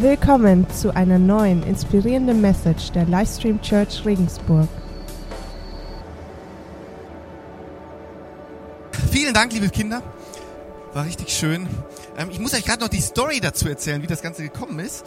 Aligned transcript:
Willkommen 0.00 0.66
zu 0.70 0.96
einer 0.96 1.18
neuen 1.18 1.62
inspirierenden 1.62 2.40
Message 2.40 2.90
der 2.92 3.04
Livestream 3.04 3.60
Church 3.60 4.02
Regensburg. 4.06 4.66
Vielen 9.12 9.34
Dank, 9.34 9.52
liebe 9.52 9.68
Kinder. 9.68 10.02
War 10.94 11.04
richtig 11.04 11.28
schön. 11.28 11.68
Ähm, 12.16 12.30
ich 12.30 12.38
muss 12.38 12.54
euch 12.54 12.64
gerade 12.64 12.80
noch 12.80 12.88
die 12.88 13.02
Story 13.02 13.40
dazu 13.40 13.68
erzählen, 13.68 14.00
wie 14.00 14.06
das 14.06 14.22
Ganze 14.22 14.42
gekommen 14.42 14.78
ist. 14.78 15.04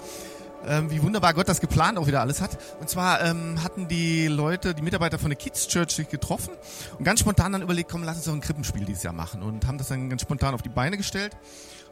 Ähm, 0.68 0.92
wie 0.92 1.02
wunderbar 1.02 1.34
Gott 1.34 1.50
das 1.50 1.60
geplant 1.60 1.98
auch 1.98 2.06
wieder 2.06 2.22
alles 2.22 2.40
hat. 2.40 2.60
Und 2.80 2.88
zwar 2.88 3.24
ähm, 3.24 3.64
hatten 3.64 3.88
die 3.88 4.28
Leute, 4.28 4.76
die 4.76 4.84
Mitarbeiter 4.84 5.18
von 5.18 5.32
der 5.32 5.38
Kids 5.40 5.68
Church 5.70 5.90
sich 5.90 6.08
getroffen 6.08 6.54
und 7.00 7.04
ganz 7.04 7.20
spontan 7.20 7.52
dann 7.52 7.64
überlegt, 7.64 7.90
komm, 7.90 8.04
lass 8.04 8.18
uns 8.18 8.26
doch 8.26 8.34
ein 8.34 8.42
Krippenspiel 8.42 8.86
dieses 8.86 9.02
Jahr 9.02 9.14
machen. 9.14 9.42
Und 9.42 9.66
haben 9.66 9.80
das 9.80 9.88
dann 9.88 10.12
ganz 10.12 10.22
spontan 10.22 10.54
auf 10.54 10.62
die 10.62 10.70
Beine 10.70 10.98
gestellt, 10.98 11.36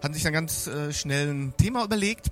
hatten 0.04 0.14
sich 0.14 0.22
dann 0.22 0.34
ganz 0.34 0.68
äh, 0.68 0.94
schnell 0.94 1.32
ein 1.34 1.54
Thema 1.58 1.84
überlegt 1.84 2.30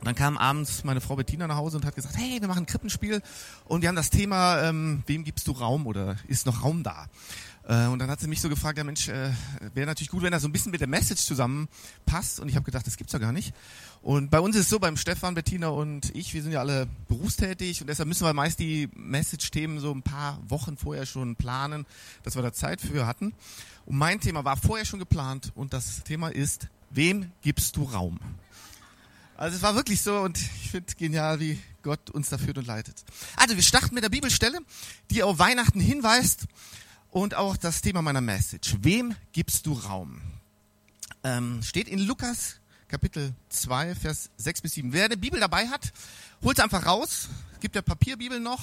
und 0.00 0.06
dann 0.06 0.14
kam 0.14 0.36
abends 0.36 0.84
meine 0.84 1.00
Frau 1.00 1.16
Bettina 1.16 1.46
nach 1.46 1.56
Hause 1.56 1.78
und 1.78 1.84
hat 1.84 1.94
gesagt, 1.94 2.16
hey, 2.16 2.40
wir 2.40 2.48
machen 2.48 2.64
ein 2.64 2.66
Krippenspiel 2.66 3.22
und 3.64 3.82
wir 3.82 3.88
haben 3.88 3.96
das 3.96 4.10
Thema, 4.10 4.62
ähm, 4.62 5.02
wem 5.06 5.24
gibst 5.24 5.46
du 5.46 5.52
Raum 5.52 5.86
oder 5.86 6.16
ist 6.28 6.46
noch 6.46 6.62
Raum 6.62 6.82
da? 6.82 7.06
Äh, 7.66 7.86
und 7.86 7.98
dann 7.98 8.10
hat 8.10 8.20
sie 8.20 8.28
mich 8.28 8.40
so 8.40 8.48
gefragt, 8.48 8.78
ja 8.78 8.84
Mensch, 8.84 9.08
äh, 9.08 9.30
wäre 9.74 9.86
natürlich 9.86 10.10
gut, 10.10 10.22
wenn 10.22 10.32
das 10.32 10.42
so 10.42 10.48
ein 10.48 10.52
bisschen 10.52 10.72
mit 10.72 10.80
der 10.80 10.88
Message 10.88 11.22
zusammenpasst. 11.22 12.40
Und 12.40 12.48
ich 12.48 12.56
habe 12.56 12.64
gedacht, 12.64 12.86
das 12.86 12.96
gibt's 12.96 13.12
ja 13.12 13.18
gar 13.18 13.32
nicht. 13.32 13.54
Und 14.02 14.30
bei 14.30 14.40
uns 14.40 14.56
ist 14.56 14.62
es 14.62 14.68
so, 14.68 14.78
beim 14.78 14.96
Stefan, 14.96 15.34
Bettina 15.34 15.68
und 15.68 16.14
ich, 16.14 16.34
wir 16.34 16.42
sind 16.42 16.52
ja 16.52 16.60
alle 16.60 16.86
berufstätig 17.08 17.80
und 17.80 17.86
deshalb 17.86 18.08
müssen 18.08 18.26
wir 18.26 18.34
meist 18.34 18.58
die 18.58 18.90
Message-Themen 18.94 19.80
so 19.80 19.92
ein 19.92 20.02
paar 20.02 20.38
Wochen 20.48 20.76
vorher 20.76 21.06
schon 21.06 21.36
planen, 21.36 21.86
dass 22.22 22.34
wir 22.34 22.42
da 22.42 22.52
Zeit 22.52 22.80
für 22.80 23.06
hatten. 23.06 23.32
Und 23.86 23.96
mein 23.96 24.20
Thema 24.20 24.44
war 24.44 24.56
vorher 24.58 24.84
schon 24.84 24.98
geplant 24.98 25.52
und 25.54 25.72
das 25.72 26.04
Thema 26.04 26.28
ist, 26.28 26.68
wem 26.90 27.30
gibst 27.40 27.76
du 27.76 27.84
Raum? 27.84 28.18
Also 29.36 29.56
es 29.56 29.62
war 29.62 29.74
wirklich 29.74 30.00
so 30.00 30.20
und 30.20 30.38
ich 30.38 30.70
finde 30.70 30.94
genial, 30.94 31.40
wie 31.40 31.58
Gott 31.82 32.10
uns 32.10 32.28
da 32.28 32.38
führt 32.38 32.56
und 32.58 32.66
leitet. 32.66 33.04
Also 33.36 33.56
wir 33.56 33.62
starten 33.62 33.94
mit 33.94 34.04
der 34.04 34.08
Bibelstelle, 34.08 34.58
die 35.10 35.22
auf 35.22 35.38
Weihnachten 35.38 35.80
hinweist 35.80 36.44
und 37.10 37.34
auch 37.34 37.56
das 37.56 37.80
Thema 37.82 38.00
meiner 38.00 38.20
Message. 38.20 38.76
Wem 38.80 39.14
gibst 39.32 39.66
du 39.66 39.72
Raum? 39.72 40.20
Ähm, 41.24 41.62
steht 41.62 41.88
in 41.88 41.98
Lukas 41.98 42.56
Kapitel 42.88 43.34
2, 43.48 43.96
Vers 43.96 44.30
6 44.36 44.62
bis 44.62 44.74
7. 44.74 44.92
Wer 44.92 45.06
eine 45.06 45.16
Bibel 45.16 45.40
dabei 45.40 45.68
hat, 45.68 45.92
holt 46.42 46.58
sie 46.58 46.62
einfach 46.62 46.86
raus. 46.86 47.28
Gibt 47.60 47.74
ja 47.74 47.82
Papierbibel 47.82 48.38
noch. 48.38 48.62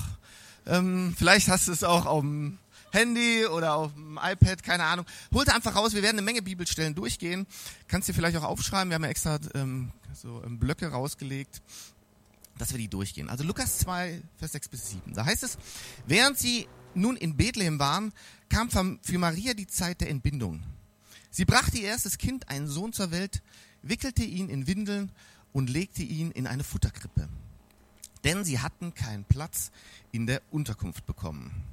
Ähm, 0.66 1.14
vielleicht 1.18 1.50
hast 1.50 1.68
du 1.68 1.74
es 1.74 1.84
auch 1.84 2.06
auf 2.06 2.22
dem 2.22 2.58
Handy 2.92 3.46
oder 3.46 3.76
auf 3.76 3.94
dem 3.94 4.20
iPad, 4.22 4.64
keine 4.64 4.84
Ahnung. 4.84 5.06
Holt 5.34 5.50
einfach 5.50 5.76
raus. 5.76 5.94
Wir 5.94 6.04
werden 6.04 6.18
eine 6.18 6.26
Menge 6.26 6.42
Bibelstellen 6.42 6.94
durchgehen. 6.94 7.48
Kannst 7.88 8.10
dir 8.10 8.14
vielleicht 8.14 8.38
auch 8.38 8.44
aufschreiben. 8.44 8.90
Wir 8.90 8.96
haben 8.96 9.04
ja 9.04 9.10
extra 9.10 9.40
ähm, 9.56 9.92
so 10.14 10.42
ähm, 10.46 10.60
Blöcke 10.60 10.88
rausgelegt, 10.88 11.62
dass 12.58 12.72
wir 12.72 12.78
die 12.78 12.88
durchgehen. 12.88 13.30
Also 13.30 13.44
Lukas 13.44 13.80
2, 13.80 14.22
Vers 14.38 14.52
6 14.52 14.70
bis 14.70 14.90
7. 14.92 15.14
Da 15.14 15.26
heißt 15.26 15.44
es, 15.44 15.58
während 16.06 16.38
sie 16.38 16.68
nun 16.94 17.16
in 17.16 17.38
Bethlehem 17.38 17.80
waren, 17.80 18.12
kam 18.50 18.70
für 18.70 19.18
Maria 19.18 19.54
die 19.54 19.68
Zeit 19.68 20.02
der 20.02 20.10
Entbindung. 20.10 20.62
Sie 21.30 21.46
brachte 21.46 21.78
ihr 21.78 21.88
erstes 21.88 22.18
Kind, 22.18 22.50
einen 22.50 22.68
Sohn 22.68 22.92
zur 22.92 23.12
Welt, 23.12 23.42
wickelte 23.82 24.24
ihn 24.24 24.50
in 24.50 24.68
Windeln 24.68 25.12
und 25.54 25.70
legte 25.70 26.04
ihn 26.04 26.32
in 26.32 26.46
eine 26.46 26.64
Futterkrippe. 26.64 27.30
Denn 28.26 28.44
sie 28.44 28.60
hatten 28.60 28.94
keinen 28.94 29.24
Platz 29.24 29.72
in 30.12 30.28
der 30.28 30.42
Unterkunft 30.52 31.06
bekommen. 31.06 31.64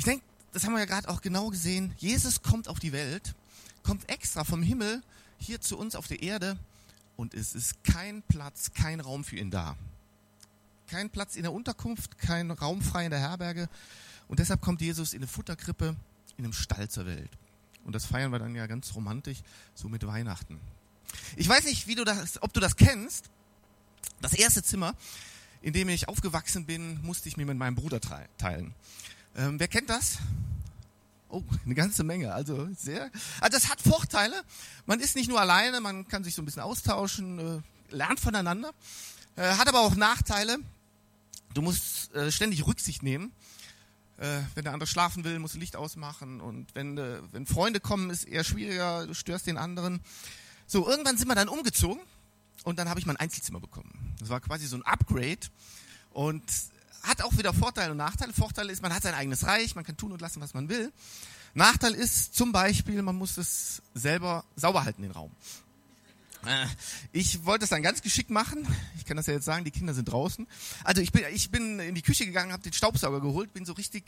Ich 0.00 0.04
denke, 0.04 0.24
das 0.52 0.64
haben 0.64 0.72
wir 0.72 0.78
ja 0.78 0.86
gerade 0.86 1.10
auch 1.10 1.20
genau 1.20 1.50
gesehen. 1.50 1.92
Jesus 1.98 2.40
kommt 2.40 2.68
auf 2.68 2.78
die 2.78 2.92
Welt, 2.92 3.34
kommt 3.82 4.08
extra 4.08 4.44
vom 4.44 4.62
Himmel 4.62 5.02
hier 5.36 5.60
zu 5.60 5.76
uns 5.76 5.94
auf 5.94 6.06
der 6.06 6.22
Erde 6.22 6.58
und 7.18 7.34
es 7.34 7.54
ist 7.54 7.84
kein 7.84 8.22
Platz, 8.22 8.70
kein 8.72 9.00
Raum 9.00 9.24
für 9.24 9.36
ihn 9.36 9.50
da. 9.50 9.76
Kein 10.86 11.10
Platz 11.10 11.36
in 11.36 11.42
der 11.42 11.52
Unterkunft, 11.52 12.16
kein 12.16 12.50
Raum 12.50 12.80
frei 12.80 13.04
in 13.04 13.10
der 13.10 13.20
Herberge. 13.20 13.68
Und 14.26 14.38
deshalb 14.38 14.62
kommt 14.62 14.80
Jesus 14.80 15.12
in 15.12 15.18
eine 15.18 15.26
Futterkrippe, 15.26 15.94
in 16.38 16.44
einem 16.44 16.54
Stall 16.54 16.88
zur 16.88 17.04
Welt. 17.04 17.30
Und 17.84 17.94
das 17.94 18.06
feiern 18.06 18.32
wir 18.32 18.38
dann 18.38 18.54
ja 18.54 18.66
ganz 18.66 18.94
romantisch, 18.94 19.40
so 19.74 19.90
mit 19.90 20.06
Weihnachten. 20.06 20.58
Ich 21.36 21.46
weiß 21.46 21.64
nicht, 21.64 21.88
wie 21.88 21.94
du 21.94 22.06
das, 22.06 22.42
ob 22.42 22.54
du 22.54 22.60
das 22.60 22.76
kennst. 22.76 23.28
Das 24.22 24.32
erste 24.32 24.62
Zimmer, 24.62 24.94
in 25.60 25.74
dem 25.74 25.90
ich 25.90 26.08
aufgewachsen 26.08 26.64
bin, 26.64 27.02
musste 27.02 27.28
ich 27.28 27.36
mir 27.36 27.44
mit 27.44 27.58
meinem 27.58 27.74
Bruder 27.74 28.00
teilen. 28.00 28.74
Ähm, 29.36 29.58
wer 29.58 29.68
kennt 29.68 29.90
das? 29.90 30.18
Oh, 31.28 31.42
eine 31.64 31.74
ganze 31.74 32.02
Menge. 32.02 32.34
Also 32.34 32.68
sehr. 32.76 33.10
Also 33.40 33.56
das 33.56 33.68
hat 33.70 33.80
Vorteile. 33.80 34.42
Man 34.86 35.00
ist 35.00 35.14
nicht 35.14 35.28
nur 35.28 35.40
alleine, 35.40 35.80
man 35.80 36.08
kann 36.08 36.24
sich 36.24 36.34
so 36.34 36.42
ein 36.42 36.44
bisschen 36.44 36.62
austauschen, 36.62 37.38
äh, 37.38 37.94
lernt 37.94 38.18
voneinander. 38.18 38.72
Äh, 39.36 39.54
hat 39.54 39.68
aber 39.68 39.80
auch 39.80 39.94
Nachteile. 39.94 40.58
Du 41.54 41.62
musst 41.62 42.14
äh, 42.14 42.32
ständig 42.32 42.66
Rücksicht 42.66 43.02
nehmen. 43.02 43.32
Äh, 44.18 44.40
wenn 44.54 44.64
der 44.64 44.72
andere 44.72 44.88
schlafen 44.88 45.24
will, 45.24 45.38
musst 45.38 45.54
du 45.54 45.58
Licht 45.58 45.76
ausmachen. 45.76 46.40
Und 46.40 46.74
wenn, 46.74 46.98
äh, 46.98 47.20
wenn 47.32 47.46
Freunde 47.46 47.80
kommen, 47.80 48.10
ist 48.10 48.24
eher 48.24 48.44
schwieriger, 48.44 49.06
du 49.06 49.14
störst 49.14 49.46
den 49.46 49.56
anderen. 49.56 50.00
So, 50.66 50.88
irgendwann 50.88 51.16
sind 51.16 51.28
wir 51.28 51.34
dann 51.34 51.48
umgezogen 51.48 52.02
und 52.64 52.78
dann 52.78 52.88
habe 52.88 53.00
ich 53.00 53.06
mein 53.06 53.16
Einzelzimmer 53.16 53.60
bekommen. 53.60 54.14
Das 54.18 54.28
war 54.28 54.40
quasi 54.40 54.66
so 54.66 54.76
ein 54.76 54.82
Upgrade. 54.82 55.40
Und 56.10 56.42
hat 57.02 57.22
auch 57.22 57.36
wieder 57.36 57.52
Vorteile 57.52 57.92
und 57.92 57.98
Nachteile. 57.98 58.32
Vorteil 58.32 58.70
ist, 58.70 58.82
man 58.82 58.94
hat 58.94 59.02
sein 59.02 59.14
eigenes 59.14 59.46
Reich, 59.46 59.74
man 59.74 59.84
kann 59.84 59.96
tun 59.96 60.12
und 60.12 60.20
lassen, 60.20 60.40
was 60.40 60.54
man 60.54 60.68
will. 60.68 60.92
Nachteil 61.54 61.94
ist 61.94 62.34
zum 62.34 62.52
Beispiel, 62.52 63.02
man 63.02 63.16
muss 63.16 63.36
es 63.36 63.82
selber 63.94 64.44
sauber 64.56 64.84
halten, 64.84 65.02
den 65.02 65.10
Raum. 65.10 65.30
Äh, 66.46 66.66
ich 67.12 67.44
wollte 67.44 67.64
es 67.64 67.70
dann 67.70 67.82
ganz 67.82 68.02
geschickt 68.02 68.30
machen. 68.30 68.66
Ich 68.96 69.04
kann 69.04 69.16
das 69.16 69.26
ja 69.26 69.34
jetzt 69.34 69.44
sagen, 69.44 69.64
die 69.64 69.70
Kinder 69.70 69.94
sind 69.94 70.06
draußen. 70.06 70.46
Also 70.84 71.02
ich 71.02 71.12
bin, 71.12 71.24
ich 71.32 71.50
bin 71.50 71.80
in 71.80 71.94
die 71.94 72.02
Küche 72.02 72.24
gegangen, 72.24 72.52
habe 72.52 72.62
den 72.62 72.72
Staubsauger 72.72 73.20
geholt, 73.20 73.52
bin 73.52 73.64
so 73.64 73.72
richtig 73.72 74.04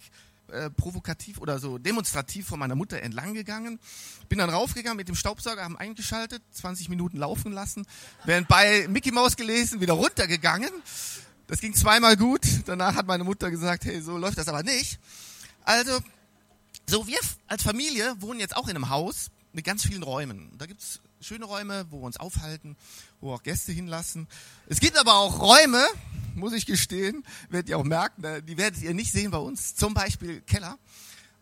äh, 0.49 0.71
provokativ 0.71 1.39
oder 1.39 1.59
so 1.59 1.79
demonstrativ 1.79 2.47
von 2.47 2.59
meiner 2.59 2.75
Mutter 2.75 3.03
entlang 3.03 3.35
gegangen. 3.35 3.79
Bin 4.29 4.39
dann 4.39 4.51
raufgegangen 4.51 4.97
mit 4.97 5.09
dem 5.09 5.15
Staubsauger, 5.15 5.63
haben 5.63 5.77
eingeschaltet, 5.77 6.43
20 6.53 6.89
Minuten 6.89 7.19
laufen 7.19 7.53
lassen, 7.53 7.87
während 8.25 8.49
bei 8.49 8.87
Mickey 8.89 9.13
Mouse 9.13 9.37
gelesen, 9.37 9.81
wieder 9.81 9.95
runtergegangen. 9.95 10.71
Das 11.53 11.61
ging 11.61 11.75
zweimal 11.75 12.17
gut. 12.17 12.41
Danach 12.65 12.95
hat 12.95 13.07
meine 13.07 13.25
Mutter 13.25 13.51
gesagt, 13.51 13.85
hey, 13.85 14.01
so 14.01 14.17
läuft 14.17 14.39
das 14.39 14.49
aber 14.49 14.63
nicht. 14.63 14.99
Also, 15.65 16.01
so 16.89 17.07
wir 17.07 17.19
als 17.47 17.63
Familie 17.63 18.17
wohnen 18.21 18.41
jetzt 18.41 18.57
auch 18.57 18.69
in 18.69 18.77
einem 18.77 18.89
Haus 18.89 19.31
mit 19.53 19.67
ganz 19.67 19.83
vielen 19.83 20.03
Räumen. 20.03 20.51
Da 20.57 20.65
gibt's 20.65 21.01
schöne 21.21 21.45
Räume, 21.45 21.85
wo 21.91 22.01
wir 22.01 22.05
uns 22.05 22.17
aufhalten, 22.17 22.75
wo 23.21 23.29
wir 23.29 23.35
auch 23.35 23.43
Gäste 23.43 23.71
hinlassen. 23.71 24.29
Es 24.67 24.81
gibt 24.81 24.97
aber 24.97 25.17
auch 25.17 25.41
Räume, 25.41 25.85
muss 26.35 26.55
ich 26.55 26.65
gestehen, 26.65 27.23
werdet 27.51 27.69
ihr 27.69 27.77
auch 27.77 27.85
merken, 27.85 28.23
die 28.47 28.57
werdet 28.57 28.81
ihr 28.81 28.95
nicht 28.95 29.13
sehen 29.13 29.31
bei 29.31 29.37
uns. 29.37 29.75
Zum 29.75 29.93
Beispiel 29.93 30.41
Keller. 30.41 30.79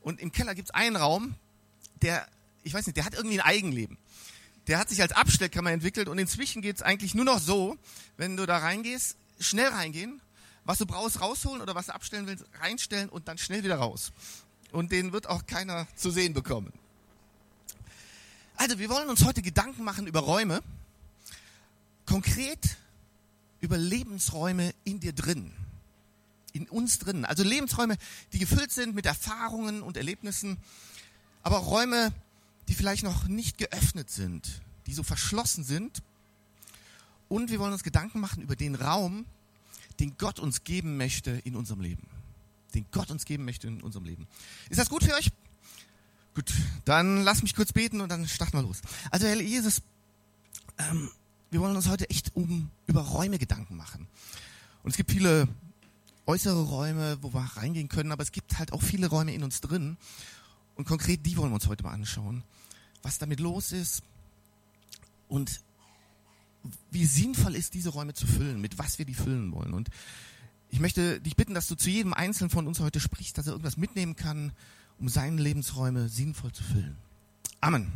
Und 0.01 0.19
im 0.19 0.33
Keller 0.33 0.57
gibt's 0.57 0.73
einen 0.73 0.97
Raum, 0.97 1.37
der, 2.03 2.27
ich 2.65 2.75
weiß 2.75 2.85
nicht, 2.85 2.97
der 2.97 3.05
hat 3.05 3.15
irgendwie 3.15 3.39
ein 3.39 3.47
Eigenleben. 3.47 3.97
Der 4.67 4.81
hat 4.81 4.89
sich 4.89 5.03
als 5.03 5.13
Abstellkammer 5.13 5.71
entwickelt 5.71 6.09
und 6.09 6.19
inzwischen 6.19 6.63
geht's 6.63 6.83
eigentlich 6.83 7.15
nur 7.15 7.25
noch 7.25 7.39
so, 7.39 7.79
wenn 8.17 8.37
du 8.37 8.45
da 8.45 8.59
reingehst, 8.59 9.17
schnell 9.41 9.69
reingehen, 9.69 10.21
was 10.65 10.79
du 10.79 10.87
brauchst 10.87 11.21
rausholen 11.21 11.63
oder 11.63 11.75
was 11.75 11.87
du 11.87 11.95
abstellen 11.95 12.27
willst, 12.27 12.45
reinstellen 12.61 13.09
und 13.09 13.29
dann 13.29 13.39
schnell 13.39 13.65
wieder 13.65 13.77
raus. 13.77 14.13
Und 14.73 14.93
den 14.93 15.13
wird 15.13 15.27
auch 15.27 15.47
keiner 15.47 15.87
zu 15.97 16.11
sehen 16.11 16.33
bekommen. 16.33 16.73
Also, 18.57 18.79
wir 18.79 18.89
wollen 18.89 19.09
uns 19.09 19.25
heute 19.25 19.43
Gedanken 19.43 19.85
machen 19.85 20.07
über 20.07 20.21
Räume. 20.21 20.63
Konkret 22.07 22.77
über 23.61 23.79
Lebensräume 23.79 24.75
in 24.85 25.01
dir 25.01 25.13
drin. 25.13 25.53
In 26.53 26.69
uns 26.69 26.99
drin. 26.99 27.25
Also 27.25 27.43
Lebensräume, 27.45 27.97
die 28.33 28.39
gefüllt 28.39 28.73
sind 28.73 28.95
mit 28.95 29.07
Erfahrungen 29.07 29.83
und 29.83 29.97
Erlebnissen, 29.97 30.57
aber 31.43 31.59
auch 31.59 31.67
Räume, 31.67 32.13
die 32.69 32.75
vielleicht 32.75 33.03
noch 33.03 33.29
nicht 33.29 33.59
geöffnet 33.59 34.11
sind, 34.11 34.61
die 34.87 34.95
so 34.95 35.03
verschlossen 35.03 35.65
sind 35.65 36.03
und 37.31 37.51
wir 37.51 37.61
wollen 37.61 37.73
uns 37.73 37.85
Gedanken 37.85 38.21
machen 38.21 38.43
über 38.43 38.57
den 38.57 38.75
Raum, 38.75 39.25
den 40.01 40.19
Gott 40.19 40.41
uns 40.41 40.65
geben 40.65 40.97
möchte 40.97 41.31
in 41.31 41.55
unserem 41.55 41.81
Leben. 41.81 42.07
Den 42.75 42.85
Gott 42.91 43.11
uns 43.11 43.25
geben 43.25 43.45
möchte 43.45 43.69
in 43.69 43.81
unserem 43.83 44.05
Leben. 44.05 44.27
Ist 44.69 44.79
das 44.79 44.91
gut 44.91 45.05
für 45.05 45.15
euch? 45.15 45.31
Gut, 46.35 46.53
dann 46.85 47.23
lass 47.23 47.43
mich 47.43 47.55
kurz 47.55 47.73
beten 47.73 48.01
und 48.01 48.09
dann 48.09 48.27
starten 48.27 48.59
wir 48.59 48.63
los. 48.63 48.83
Also 49.11 49.27
Herr 49.27 49.41
Jesus, 49.41 49.81
ähm, 50.79 51.09
wir 51.51 51.61
wollen 51.61 51.77
uns 51.77 51.89
heute 51.89 52.11
echt 52.11 52.35
um 52.35 52.69
über 52.87 53.03
Räume 53.03 53.39
Gedanken 53.39 53.77
machen. 53.77 54.09
Und 54.83 54.91
es 54.91 54.97
gibt 54.97 55.13
viele 55.13 55.49
äußere 56.27 56.63
Räume, 56.65 57.19
wo 57.23 57.33
wir 57.33 57.43
reingehen 57.57 57.89
können, 57.89 58.11
aber 58.11 58.25
es 58.25 58.33
gibt 58.33 58.59
halt 58.59 58.73
auch 58.73 58.83
viele 58.83 59.09
Räume 59.09 59.33
in 59.35 59.45
uns 59.45 59.61
drin. 59.61 59.97
Und 60.75 60.85
konkret 60.85 61.25
die 61.27 61.37
wollen 61.37 61.51
wir 61.51 61.57
uns 61.57 61.69
heute 61.69 61.85
mal 61.85 61.93
anschauen. 61.93 62.43
Was 63.03 63.19
damit 63.19 63.39
los 63.39 63.73
ist 63.73 64.03
und 65.29 65.61
wie 66.91 67.05
sinnvoll 67.05 67.55
ist, 67.55 67.75
diese 67.75 67.91
Räume 67.91 68.15
zu 68.15 68.27
füllen, 68.27 68.61
mit 68.61 68.79
was 68.79 68.99
wir 68.99 69.07
die 69.07 69.15
füllen 69.15 69.53
wollen. 69.53 69.73
Und 69.73 69.89
ich 70.71 70.81
möchte 70.81 71.21
dich 71.21 71.37
bitten, 71.37 71.55
dass 71.55 71.67
du 71.67 71.75
zu 71.75 71.91
jedem 71.91 72.15
Einzelnen 72.15 72.51
von 72.51 72.67
uns 72.67 72.81
heute 72.81 73.01
sprichst, 73.01 73.39
dass 73.39 73.47
er 73.47 73.53
irgendwas 73.53 73.77
mitnehmen 73.77 74.17
kann, 74.17 74.53
um 74.99 75.09
seine 75.09 75.41
Lebensräume 75.41 76.09
sinnvoll 76.09 76.53
zu 76.53 76.63
füllen. 76.63 76.97
Amen. 77.61 77.93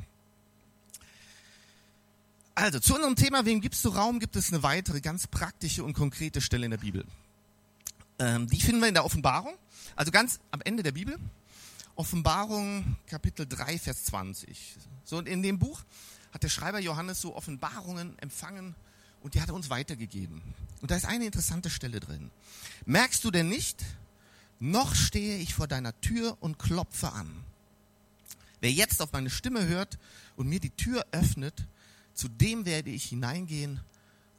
Also, 2.56 2.78
zu 2.78 2.94
unserem 2.94 3.16
Thema, 3.16 3.44
wem 3.44 3.61
gibst 3.61 3.84
du 3.84 3.88
Raum, 3.88 4.20
gibt 4.20 4.37
es 4.37 4.52
eine 4.52 4.62
weitere 4.62 5.00
ganz 5.00 5.26
praktische 5.26 5.82
und 5.82 5.93
konkrete 5.93 6.40
Stelle 6.40 6.64
in 6.64 6.70
der 6.70 6.78
Bibel. 6.78 7.05
Ähm, 8.19 8.46
die 8.46 8.61
finden 8.61 8.81
wir 8.81 8.88
in 8.88 8.94
der 8.94 9.05
Offenbarung, 9.05 9.55
also 9.96 10.12
ganz 10.12 10.38
am 10.52 10.61
Ende 10.62 10.82
der 10.82 10.93
Bibel. 10.93 11.19
Offenbarung 11.96 12.96
Kapitel 13.06 13.46
3, 13.46 13.78
Vers 13.78 14.05
20. 14.05 14.76
So, 15.05 15.19
und 15.19 15.28
in 15.28 15.43
dem 15.43 15.58
Buch 15.58 15.82
hat 16.35 16.43
der 16.43 16.49
Schreiber 16.49 16.81
Johannes 16.81 17.21
so 17.21 17.37
Offenbarungen 17.37 18.19
empfangen 18.19 18.75
und 19.23 19.35
die 19.35 19.41
hat 19.41 19.49
er 19.49 19.55
uns 19.55 19.71
weitergegeben. 19.71 20.43
Und 20.83 20.91
da 20.91 20.97
ist 20.97 21.07
eine 21.07 21.25
interessante 21.25 21.71
Stelle 21.71 22.01
drin. 22.01 22.33
Merkst 22.85 23.23
du 23.25 23.31
denn 23.31 23.49
nicht, 23.49 23.85
noch 24.59 24.97
stehe 24.97 25.39
ich 25.39 25.55
vor 25.55 25.69
deiner 25.69 25.99
Tür 26.01 26.37
und 26.41 26.59
klopfe 26.59 27.13
an. 27.13 27.45
Wer 28.61 28.73
jetzt 28.73 29.01
auf 29.01 29.13
meine 29.13 29.31
Stimme 29.31 29.67
hört 29.67 29.99
und 30.37 30.49
mir 30.49 30.59
die 30.59 30.71
Tür 30.71 31.07
öffnet, 31.13 31.69
zu 32.15 32.29
dem 32.29 32.67
werde 32.67 32.91
ich 32.91 33.05
hineingehen 33.05 33.81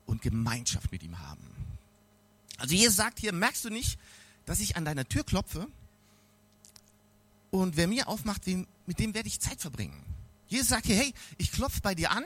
und 0.05 0.21
Gemeinschaft 0.21 0.91
mit 0.91 1.01
ihm 1.01 1.19
haben. 1.19 1.47
Also 2.57 2.75
Jesus 2.75 2.97
sagt 2.97 3.19
hier, 3.19 3.31
merkst 3.31 3.63
du 3.63 3.69
nicht, 3.69 3.97
dass 4.45 4.59
ich 4.59 4.75
an 4.75 4.83
deiner 4.83 5.07
Tür 5.07 5.23
klopfe? 5.23 5.67
Und 7.51 7.77
wer 7.77 7.87
mir 7.87 8.09
aufmacht, 8.09 8.45
mit 8.47 8.99
dem 8.99 9.13
werde 9.13 9.27
ich 9.27 9.39
Zeit 9.39 9.61
verbringen. 9.61 10.03
Jesus 10.47 10.69
sagt 10.69 10.85
hier, 10.85 10.95
hey, 10.95 11.13
ich 11.37 11.51
klopfe 11.51 11.81
bei 11.81 11.95
dir 11.95 12.11
an 12.11 12.23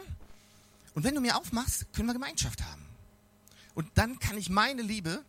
und 0.94 1.04
wenn 1.04 1.16
du 1.16 1.22
mir 1.22 1.38
aufmachst, 1.38 1.86
können 1.94 2.08
wir 2.08 2.14
Gemeinschaft 2.14 2.64
haben. 2.64 2.86
Und 3.76 3.90
dann 3.96 4.20
kann 4.20 4.38
ich 4.38 4.50
meine 4.50 4.82
Liebe, 4.82 5.24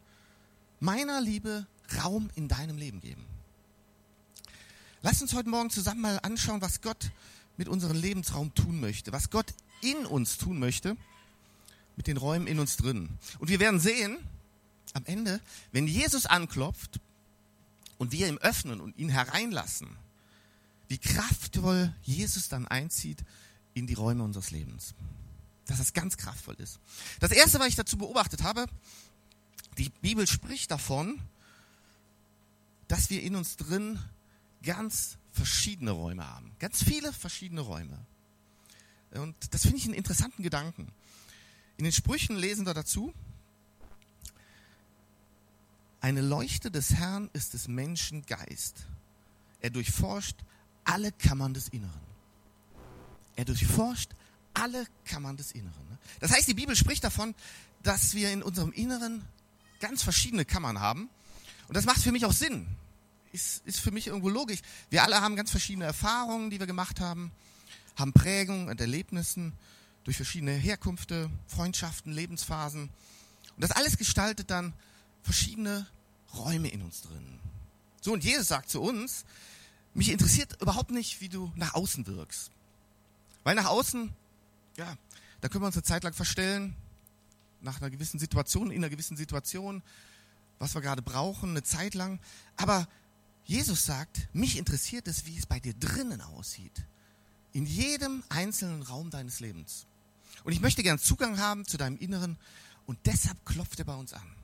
meiner 0.81 1.21
Liebe 1.21 1.67
Raum 2.03 2.31
in 2.35 2.49
deinem 2.49 2.79
Leben 2.79 3.01
geben. 3.01 3.25
Lass 5.03 5.23
uns 5.23 5.33
heute 5.33 5.49
Morgen 5.49 5.71
zusammen 5.71 6.01
mal 6.01 6.19
anschauen, 6.23 6.61
was 6.61 6.81
Gott 6.81 7.11
mit 7.57 7.69
unserem 7.69 7.97
Lebensraum 7.97 8.55
tun 8.55 8.81
möchte, 8.81 9.13
was 9.13 9.31
Gott 9.31 9.55
in 9.81 10.07
uns 10.07 10.39
tun 10.39 10.59
möchte, 10.59 10.97
mit 11.97 12.07
den 12.07 12.17
Räumen 12.17 12.47
in 12.47 12.59
uns 12.59 12.77
drin. 12.77 13.09
Und 13.39 13.49
wir 13.49 13.61
werden 13.61 13.81
sehen, 13.81 14.19
am 14.95 15.05
Ende, 15.07 15.41
wenn 15.73 15.87
Jesus 15.87 16.27
anklopft 16.27 17.01
und 17.99 18.13
wir 18.13 18.29
ihm 18.29 18.39
öffnen 18.39 18.81
und 18.81 18.97
ihn 18.99 19.09
hereinlassen, 19.09 19.89
wie 20.91 20.99
kraftvoll 20.99 21.95
Jesus 22.03 22.49
dann 22.49 22.67
einzieht 22.67 23.25
in 23.75 23.87
die 23.87 23.95
Räume 23.95 24.25
unseres 24.25 24.51
Lebens. 24.51 24.93
Dass 25.67 25.79
das 25.79 25.93
ganz 25.93 26.17
kraftvoll 26.17 26.57
ist. 26.57 26.81
Das 27.21 27.31
erste, 27.31 27.61
was 27.61 27.69
ich 27.69 27.77
dazu 27.77 27.97
beobachtet 27.97 28.43
habe, 28.43 28.67
die 29.79 29.89
Bibel 29.89 30.27
spricht 30.27 30.73
davon, 30.73 31.23
dass 32.89 33.09
wir 33.09 33.23
in 33.23 33.37
uns 33.37 33.57
drin 33.57 34.01
ganz 34.65 35.17
verschiedene 35.31 35.93
Räume 35.93 36.27
haben. 36.27 36.51
Ganz 36.59 36.83
viele 36.83 37.13
verschiedene 37.13 37.61
Räume. 37.61 37.97
Und 39.13 39.37
das 39.55 39.63
finde 39.63 39.77
ich 39.77 39.85
einen 39.85 39.95
interessanten 39.95 40.43
Gedanken. 40.43 40.89
In 41.77 41.85
den 41.85 41.93
Sprüchen 41.93 42.35
lesen 42.35 42.67
wir 42.67 42.75
dazu, 42.75 43.15
eine 46.01 46.21
Leuchte 46.21 46.73
des 46.73 46.95
Herrn 46.95 47.31
ist 47.33 47.55
des 47.55 47.69
Menschen 47.69 48.27
Geist. 48.27 48.87
Er 49.61 49.71
durchforscht 49.71 50.37
alle 50.91 51.13
Kammern 51.13 51.55
des 51.55 51.69
Inneren. 51.69 52.01
Er 53.37 53.45
durchforscht 53.45 54.11
alle 54.55 54.87
Kammern 55.05 55.37
des 55.37 55.53
Inneren. 55.53 55.99
Das 56.21 56.33
heißt, 56.33 56.49
die 56.49 56.55
Bibel 56.55 56.75
spricht 56.77 57.05
davon, 57.05 57.35
dass 57.83 58.15
wir 58.15 58.33
in 58.33 58.43
unserem 58.43 58.73
Inneren 58.73 59.23
ganz 59.81 60.03
verschiedene 60.03 60.45
Kammern 60.45 60.81
haben. 60.81 61.09
Und 61.69 61.77
das 61.77 61.85
macht 61.85 62.03
für 62.03 62.13
mich 62.13 62.27
auch 62.27 62.33
Sinn. 62.33 62.67
Ist, 63.33 63.65
ist 63.65 63.79
für 63.79 63.93
mich 63.93 64.09
irgendwo 64.09 64.29
logisch. 64.29 64.59
Wir 64.91 65.05
alle 65.05 65.21
haben 65.21 65.37
ganz 65.37 65.51
verschiedene 65.51 65.85
Erfahrungen, 65.85 66.51
die 66.51 66.59
wir 66.59 66.67
gemacht 66.67 67.01
haben 67.01 67.31
haben 68.01 68.13
Prägungen 68.13 68.69
und 68.69 68.81
Erlebnissen 68.81 69.53
durch 70.05 70.17
verschiedene 70.17 70.53
Herkünfte, 70.53 71.31
Freundschaften, 71.47 72.13
Lebensphasen. 72.13 72.85
Und 72.85 73.63
das 73.63 73.71
alles 73.71 73.99
gestaltet 73.99 74.51
dann 74.51 74.73
verschiedene 75.23 75.87
Räume 76.35 76.69
in 76.69 76.83
uns 76.83 77.03
drin. 77.03 77.39
So, 78.01 78.13
und 78.13 78.25
Jesus 78.25 78.49
sagt 78.49 78.71
zu 78.71 78.81
uns, 78.81 79.25
mich 79.95 80.11
interessiert 80.11 80.61
überhaupt 80.61 80.91
nicht, 80.91 81.21
wie 81.21 81.29
du 81.29 81.53
nach 81.57 81.75
außen 81.75 82.07
wirkst. 82.07 82.51
Weil 83.45 83.55
nach 83.55 83.67
außen, 83.67 84.13
ja, 84.77 84.97
da 85.41 85.49
können 85.49 85.63
wir 85.63 85.67
uns 85.67 85.77
eine 85.77 85.83
Zeit 85.83 86.05
lang 86.05 86.15
verstellen, 86.15 86.77
nach 87.61 87.81
einer 87.81 87.91
gewissen 87.91 88.19
Situation, 88.19 88.71
in 88.71 88.79
einer 88.79 88.91
gewissen 88.91 89.17
Situation, 89.17 89.83
was 90.59 90.75
wir 90.75 90.81
gerade 90.81 91.03
brauchen, 91.03 91.51
eine 91.51 91.63
Zeit 91.63 91.95
lang. 91.95 92.21
Aber 92.57 92.89
Jesus 93.45 93.85
sagt, 93.85 94.29
mich 94.33 94.57
interessiert 94.57 95.09
es, 95.09 95.27
wie 95.27 95.37
es 95.37 95.47
bei 95.47 95.61
dir 95.61 95.75
drinnen 95.75 96.21
aussieht 96.21 96.85
in 97.53 97.67
jedem 97.67 98.23
einzelnen 98.29 98.83
Raum 98.83 99.11
deines 99.11 99.41
Lebens. 99.41 99.87
Und 100.45 100.53
ich 100.53 100.61
möchte 100.61 100.83
gern 100.83 100.99
Zugang 100.99 101.39
haben 101.39 101.67
zu 101.67 101.77
deinem 101.77 101.99
Inneren 101.99 102.39
und 102.87 102.99
deshalb 103.07 103.45
klopft 103.45 103.79
er 103.79 103.85
bei 103.85 103.95
uns 103.95 104.13
an. 104.13 104.35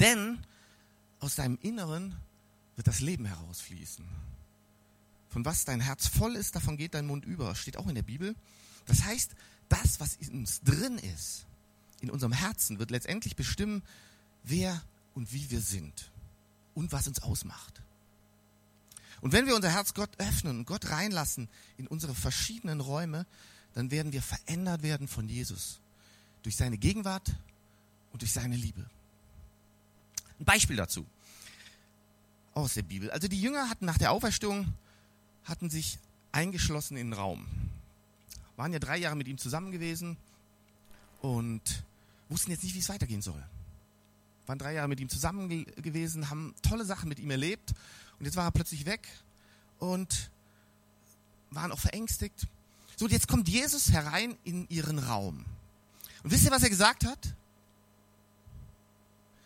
Denn 0.00 0.38
aus 1.20 1.34
deinem 1.34 1.58
Inneren 1.60 2.16
wird 2.78 2.86
das 2.86 3.00
Leben 3.00 3.26
herausfließen. 3.26 4.04
Von 5.30 5.44
was 5.44 5.64
dein 5.64 5.80
Herz 5.80 6.06
voll 6.06 6.36
ist, 6.36 6.54
davon 6.54 6.76
geht 6.76 6.94
dein 6.94 7.06
Mund 7.06 7.24
über. 7.24 7.56
Steht 7.56 7.76
auch 7.76 7.88
in 7.88 7.96
der 7.96 8.02
Bibel. 8.02 8.36
Das 8.86 9.02
heißt, 9.02 9.32
das, 9.68 9.98
was 9.98 10.14
in 10.14 10.38
uns 10.38 10.60
drin 10.62 10.96
ist, 10.98 11.44
in 12.00 12.08
unserem 12.08 12.32
Herzen, 12.32 12.78
wird 12.78 12.92
letztendlich 12.92 13.34
bestimmen, 13.34 13.82
wer 14.44 14.80
und 15.14 15.32
wie 15.32 15.50
wir 15.50 15.60
sind 15.60 16.12
und 16.74 16.92
was 16.92 17.08
uns 17.08 17.20
ausmacht. 17.20 17.82
Und 19.20 19.32
wenn 19.32 19.46
wir 19.46 19.56
unser 19.56 19.70
Herz 19.70 19.92
Gott 19.92 20.10
öffnen 20.18 20.60
und 20.60 20.64
Gott 20.64 20.88
reinlassen 20.88 21.48
in 21.78 21.88
unsere 21.88 22.14
verschiedenen 22.14 22.80
Räume, 22.80 23.26
dann 23.74 23.90
werden 23.90 24.12
wir 24.12 24.22
verändert 24.22 24.84
werden 24.84 25.08
von 25.08 25.28
Jesus. 25.28 25.80
Durch 26.44 26.54
seine 26.54 26.78
Gegenwart 26.78 27.34
und 28.12 28.22
durch 28.22 28.32
seine 28.32 28.54
Liebe. 28.54 28.88
Ein 30.38 30.44
Beispiel 30.44 30.76
dazu. 30.76 31.04
Aus 32.54 32.74
der 32.74 32.82
Bibel. 32.82 33.10
Also 33.10 33.28
die 33.28 33.40
Jünger 33.40 33.68
hatten 33.68 33.84
nach 33.84 33.98
der 33.98 34.12
Auferstehung, 34.12 34.72
hatten 35.44 35.70
sich 35.70 35.98
eingeschlossen 36.32 36.96
in 36.96 37.10
den 37.10 37.12
Raum. 37.12 37.46
Waren 38.56 38.72
ja 38.72 38.78
drei 38.78 38.96
Jahre 38.98 39.16
mit 39.16 39.28
ihm 39.28 39.38
zusammen 39.38 39.70
gewesen 39.70 40.16
und 41.20 41.84
wussten 42.28 42.50
jetzt 42.50 42.64
nicht, 42.64 42.74
wie 42.74 42.80
es 42.80 42.88
weitergehen 42.88 43.22
soll. 43.22 43.42
Waren 44.46 44.58
drei 44.58 44.74
Jahre 44.74 44.88
mit 44.88 45.00
ihm 45.00 45.08
zusammen 45.08 45.48
gewesen, 45.48 46.30
haben 46.30 46.54
tolle 46.62 46.84
Sachen 46.84 47.08
mit 47.08 47.18
ihm 47.18 47.30
erlebt 47.30 47.74
und 48.18 48.26
jetzt 48.26 48.36
war 48.36 48.44
er 48.44 48.50
plötzlich 48.50 48.86
weg 48.86 49.06
und 49.78 50.30
waren 51.50 51.72
auch 51.72 51.78
verängstigt. 51.78 52.46
So, 52.96 53.04
und 53.04 53.12
jetzt 53.12 53.28
kommt 53.28 53.48
Jesus 53.48 53.92
herein 53.92 54.36
in 54.44 54.68
ihren 54.68 54.98
Raum. 54.98 55.44
Und 56.22 56.30
wisst 56.32 56.44
ihr, 56.44 56.50
was 56.50 56.62
er 56.62 56.70
gesagt 56.70 57.04
hat? 57.04 57.34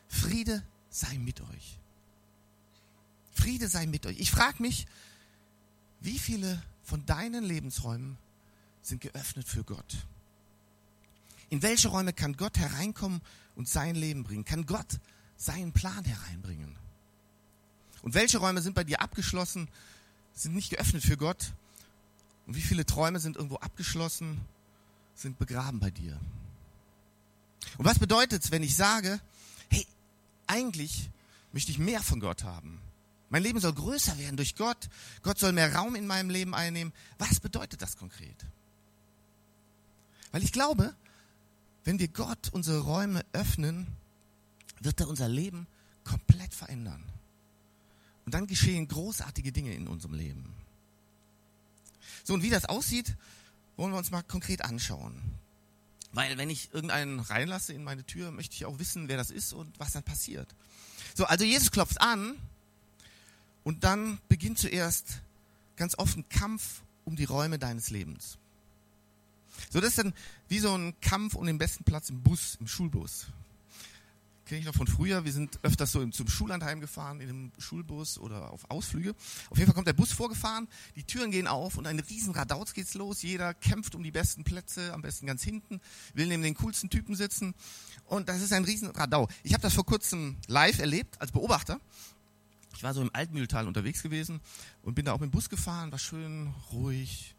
Friede 0.08 0.62
sei 0.90 1.18
mit 1.18 1.40
euch. 1.40 1.78
Friede 3.42 3.66
sei 3.66 3.86
mit 3.86 4.06
euch. 4.06 4.20
Ich 4.20 4.30
frage 4.30 4.62
mich, 4.62 4.86
wie 6.00 6.20
viele 6.20 6.62
von 6.84 7.04
deinen 7.06 7.42
Lebensräumen 7.42 8.16
sind 8.82 9.00
geöffnet 9.00 9.48
für 9.48 9.64
Gott? 9.64 9.96
In 11.50 11.60
welche 11.60 11.88
Räume 11.88 12.12
kann 12.12 12.36
Gott 12.36 12.56
hereinkommen 12.56 13.20
und 13.56 13.68
sein 13.68 13.96
Leben 13.96 14.22
bringen? 14.22 14.44
Kann 14.44 14.64
Gott 14.64 15.00
seinen 15.36 15.72
Plan 15.72 16.04
hereinbringen? 16.04 16.76
Und 18.02 18.14
welche 18.14 18.38
Räume 18.38 18.62
sind 18.62 18.74
bei 18.74 18.84
dir 18.84 19.00
abgeschlossen, 19.00 19.68
sind 20.34 20.54
nicht 20.54 20.70
geöffnet 20.70 21.02
für 21.02 21.16
Gott? 21.16 21.52
Und 22.46 22.54
wie 22.54 22.62
viele 22.62 22.86
Träume 22.86 23.18
sind 23.18 23.34
irgendwo 23.34 23.56
abgeschlossen, 23.56 24.40
sind 25.16 25.40
begraben 25.40 25.80
bei 25.80 25.90
dir? 25.90 26.16
Und 27.76 27.86
was 27.86 27.98
bedeutet 27.98 28.44
es, 28.44 28.52
wenn 28.52 28.62
ich 28.62 28.76
sage, 28.76 29.20
hey, 29.68 29.84
eigentlich 30.46 31.10
möchte 31.52 31.72
ich 31.72 31.78
mehr 31.78 32.04
von 32.04 32.20
Gott 32.20 32.44
haben? 32.44 32.80
Mein 33.32 33.44
Leben 33.44 33.60
soll 33.60 33.72
größer 33.72 34.18
werden 34.18 34.36
durch 34.36 34.56
Gott. 34.56 34.90
Gott 35.22 35.38
soll 35.38 35.52
mehr 35.52 35.74
Raum 35.74 35.94
in 35.94 36.06
meinem 36.06 36.28
Leben 36.28 36.54
einnehmen. 36.54 36.92
Was 37.16 37.40
bedeutet 37.40 37.80
das 37.80 37.96
konkret? 37.96 38.36
Weil 40.32 40.42
ich 40.42 40.52
glaube, 40.52 40.94
wenn 41.84 41.98
wir 41.98 42.08
Gott 42.08 42.50
unsere 42.52 42.80
Räume 42.80 43.24
öffnen, 43.32 43.86
wird 44.80 45.00
er 45.00 45.08
unser 45.08 45.30
Leben 45.30 45.66
komplett 46.04 46.52
verändern. 46.52 47.02
Und 48.26 48.34
dann 48.34 48.46
geschehen 48.46 48.86
großartige 48.86 49.50
Dinge 49.50 49.72
in 49.72 49.88
unserem 49.88 50.12
Leben. 50.12 50.52
So, 52.24 52.34
und 52.34 52.42
wie 52.42 52.50
das 52.50 52.66
aussieht, 52.66 53.16
wollen 53.76 53.92
wir 53.92 53.98
uns 53.98 54.10
mal 54.10 54.22
konkret 54.22 54.62
anschauen. 54.62 55.22
Weil 56.12 56.36
wenn 56.36 56.50
ich 56.50 56.74
irgendeinen 56.74 57.18
reinlasse 57.18 57.72
in 57.72 57.82
meine 57.82 58.04
Tür, 58.04 58.30
möchte 58.30 58.54
ich 58.56 58.66
auch 58.66 58.78
wissen, 58.78 59.08
wer 59.08 59.16
das 59.16 59.30
ist 59.30 59.54
und 59.54 59.80
was 59.80 59.92
dann 59.92 60.02
passiert. 60.02 60.54
So, 61.14 61.24
also 61.24 61.46
Jesus 61.46 61.70
klopft 61.70 61.98
an 62.02 62.36
und 63.64 63.84
dann 63.84 64.18
beginnt 64.28 64.58
zuerst 64.58 65.22
ganz 65.76 65.98
oft 65.98 66.16
ein 66.16 66.28
Kampf 66.28 66.82
um 67.04 67.16
die 67.16 67.24
Räume 67.24 67.58
deines 67.58 67.90
Lebens. 67.90 68.38
So, 69.70 69.80
das 69.80 69.90
ist 69.90 69.98
dann 69.98 70.14
wie 70.48 70.58
so 70.58 70.76
ein 70.76 70.94
Kampf 71.00 71.34
um 71.34 71.46
den 71.46 71.58
besten 71.58 71.84
Platz 71.84 72.10
im 72.10 72.22
Bus, 72.22 72.56
im 72.60 72.66
Schulbus. 72.66 73.26
kenne 74.46 74.60
ich 74.60 74.66
noch 74.66 74.74
von 74.74 74.86
früher. 74.86 75.24
Wir 75.24 75.32
sind 75.32 75.58
öfters 75.62 75.92
so 75.92 76.04
zum 76.06 76.28
Schullandheim 76.28 76.80
gefahren, 76.80 77.20
in 77.20 77.28
einem 77.28 77.52
Schulbus 77.58 78.18
oder 78.18 78.50
auf 78.50 78.70
Ausflüge. 78.70 79.14
Auf 79.50 79.58
jeden 79.58 79.66
Fall 79.66 79.74
kommt 79.74 79.88
der 79.88 79.92
Bus 79.92 80.12
vorgefahren, 80.12 80.68
die 80.96 81.04
Türen 81.04 81.30
gehen 81.30 81.46
auf 81.46 81.76
und 81.76 81.86
ein 81.86 81.98
riesen 81.98 82.34
Radauz 82.34 82.72
geht's 82.72 82.94
los. 82.94 83.22
Jeder 83.22 83.54
kämpft 83.54 83.94
um 83.94 84.02
die 84.02 84.10
besten 84.10 84.44
Plätze, 84.44 84.92
am 84.92 85.02
besten 85.02 85.26
ganz 85.26 85.42
hinten, 85.42 85.80
will 86.14 86.26
neben 86.26 86.42
den 86.42 86.54
coolsten 86.54 86.90
Typen 86.90 87.14
sitzen. 87.14 87.54
Und 88.06 88.28
das 88.28 88.40
ist 88.40 88.52
ein 88.52 88.64
riesen 88.64 88.90
Radau. 88.90 89.28
Ich 89.42 89.52
habe 89.52 89.62
das 89.62 89.74
vor 89.74 89.86
kurzem 89.86 90.36
live 90.48 90.78
erlebt, 90.78 91.20
als 91.20 91.32
Beobachter. 91.32 91.80
Ich 92.74 92.82
war 92.82 92.94
so 92.94 93.02
im 93.02 93.10
Altmühltal 93.12 93.68
unterwegs 93.68 94.02
gewesen 94.02 94.40
und 94.82 94.94
bin 94.94 95.04
da 95.04 95.12
auch 95.12 95.20
mit 95.20 95.30
dem 95.30 95.32
Bus 95.32 95.48
gefahren, 95.48 95.92
war 95.92 95.98
schön 95.98 96.52
ruhig, 96.72 97.34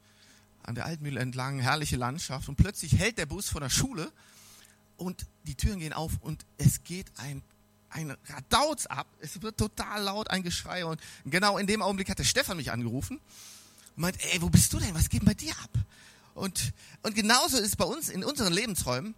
an 0.64 0.76
der 0.76 0.86
Altmühle 0.86 1.20
entlang, 1.20 1.60
herrliche 1.60 1.98
Landschaft. 1.98 2.48
Und 2.50 2.56
plötzlich 2.56 2.98
hält 2.98 3.18
der 3.18 3.26
Bus 3.26 3.50
vor 3.50 3.62
der 3.62 3.70
Schule 3.70 4.12
und 4.98 5.26
die 5.46 5.56
Türen 5.56 5.80
gehen 5.80 5.94
auf 5.94 6.14
und 6.22 6.46
es 6.58 6.84
geht 6.84 7.08
ein, 7.18 7.42
ein 7.90 8.16
Radauz 8.28 8.86
ab. 8.86 9.08
Es 9.20 9.42
wird 9.42 9.58
total 9.58 10.04
laut, 10.04 10.30
ein 10.30 10.44
Geschrei. 10.44 10.86
Und 10.86 11.02
genau 11.26 11.58
in 11.58 11.68
dem 11.68 11.82
Augenblick 11.82 12.10
hat 12.10 12.20
der 12.20 12.24
Stefan 12.24 12.58
mich 12.58 12.72
angerufen 12.72 13.20
und 13.96 14.02
meint, 14.02 14.18
ey, 14.34 14.42
wo 14.42 14.50
bist 14.50 14.72
du 14.74 14.80
denn? 14.80 14.96
Was 14.96 15.10
geht 15.10 15.26
bei 15.26 15.34
dir 15.34 15.54
ab? 15.64 15.72
Und, 16.36 16.74
und 17.04 17.16
genauso 17.16 17.58
ist 17.58 17.68
es 17.68 17.76
bei 17.76 17.86
uns 17.86 18.10
in 18.10 18.24
unseren 18.24 18.54
Lebensräumen. 18.54 19.14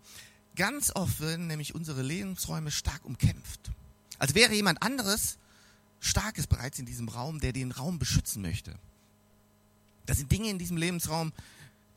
Ganz 0.56 0.92
oft 0.96 1.20
werden 1.20 1.48
nämlich 1.48 1.76
unsere 1.76 2.02
Lebensräume 2.02 2.72
stark 2.72 3.06
umkämpft. 3.06 3.60
Als 4.20 4.36
wäre 4.36 4.54
jemand 4.54 4.82
anderes 4.82 5.38
Starkes 6.06 6.48
bereits 6.48 6.80
in 6.80 6.86
diesem 6.86 7.10
Raum, 7.10 7.40
der 7.40 7.52
den 7.52 7.72
Raum 7.72 7.98
beschützen 8.00 8.42
möchte. 8.42 8.78
Das 10.06 10.18
sind 10.18 10.32
Dinge 10.32 10.50
in 10.50 10.60
diesem 10.60 10.78
Lebensraum, 10.78 11.34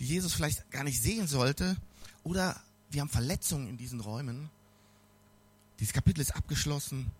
die 0.00 0.06
Jesus 0.06 0.32
vielleicht 0.32 0.70
gar 0.70 0.84
nicht 0.84 1.00
sehen 1.02 1.26
sollte 1.26 1.76
oder 2.24 2.60
wir 2.90 3.02
haben 3.02 3.10
Verletzungen 3.10 3.68
in 3.68 3.76
diesen 3.76 4.00
Räumen. 4.00 4.48
Dieses 5.78 5.92
Kapitel 5.92 6.20
ist 6.20 6.34
abgeschlossen. 6.34 7.10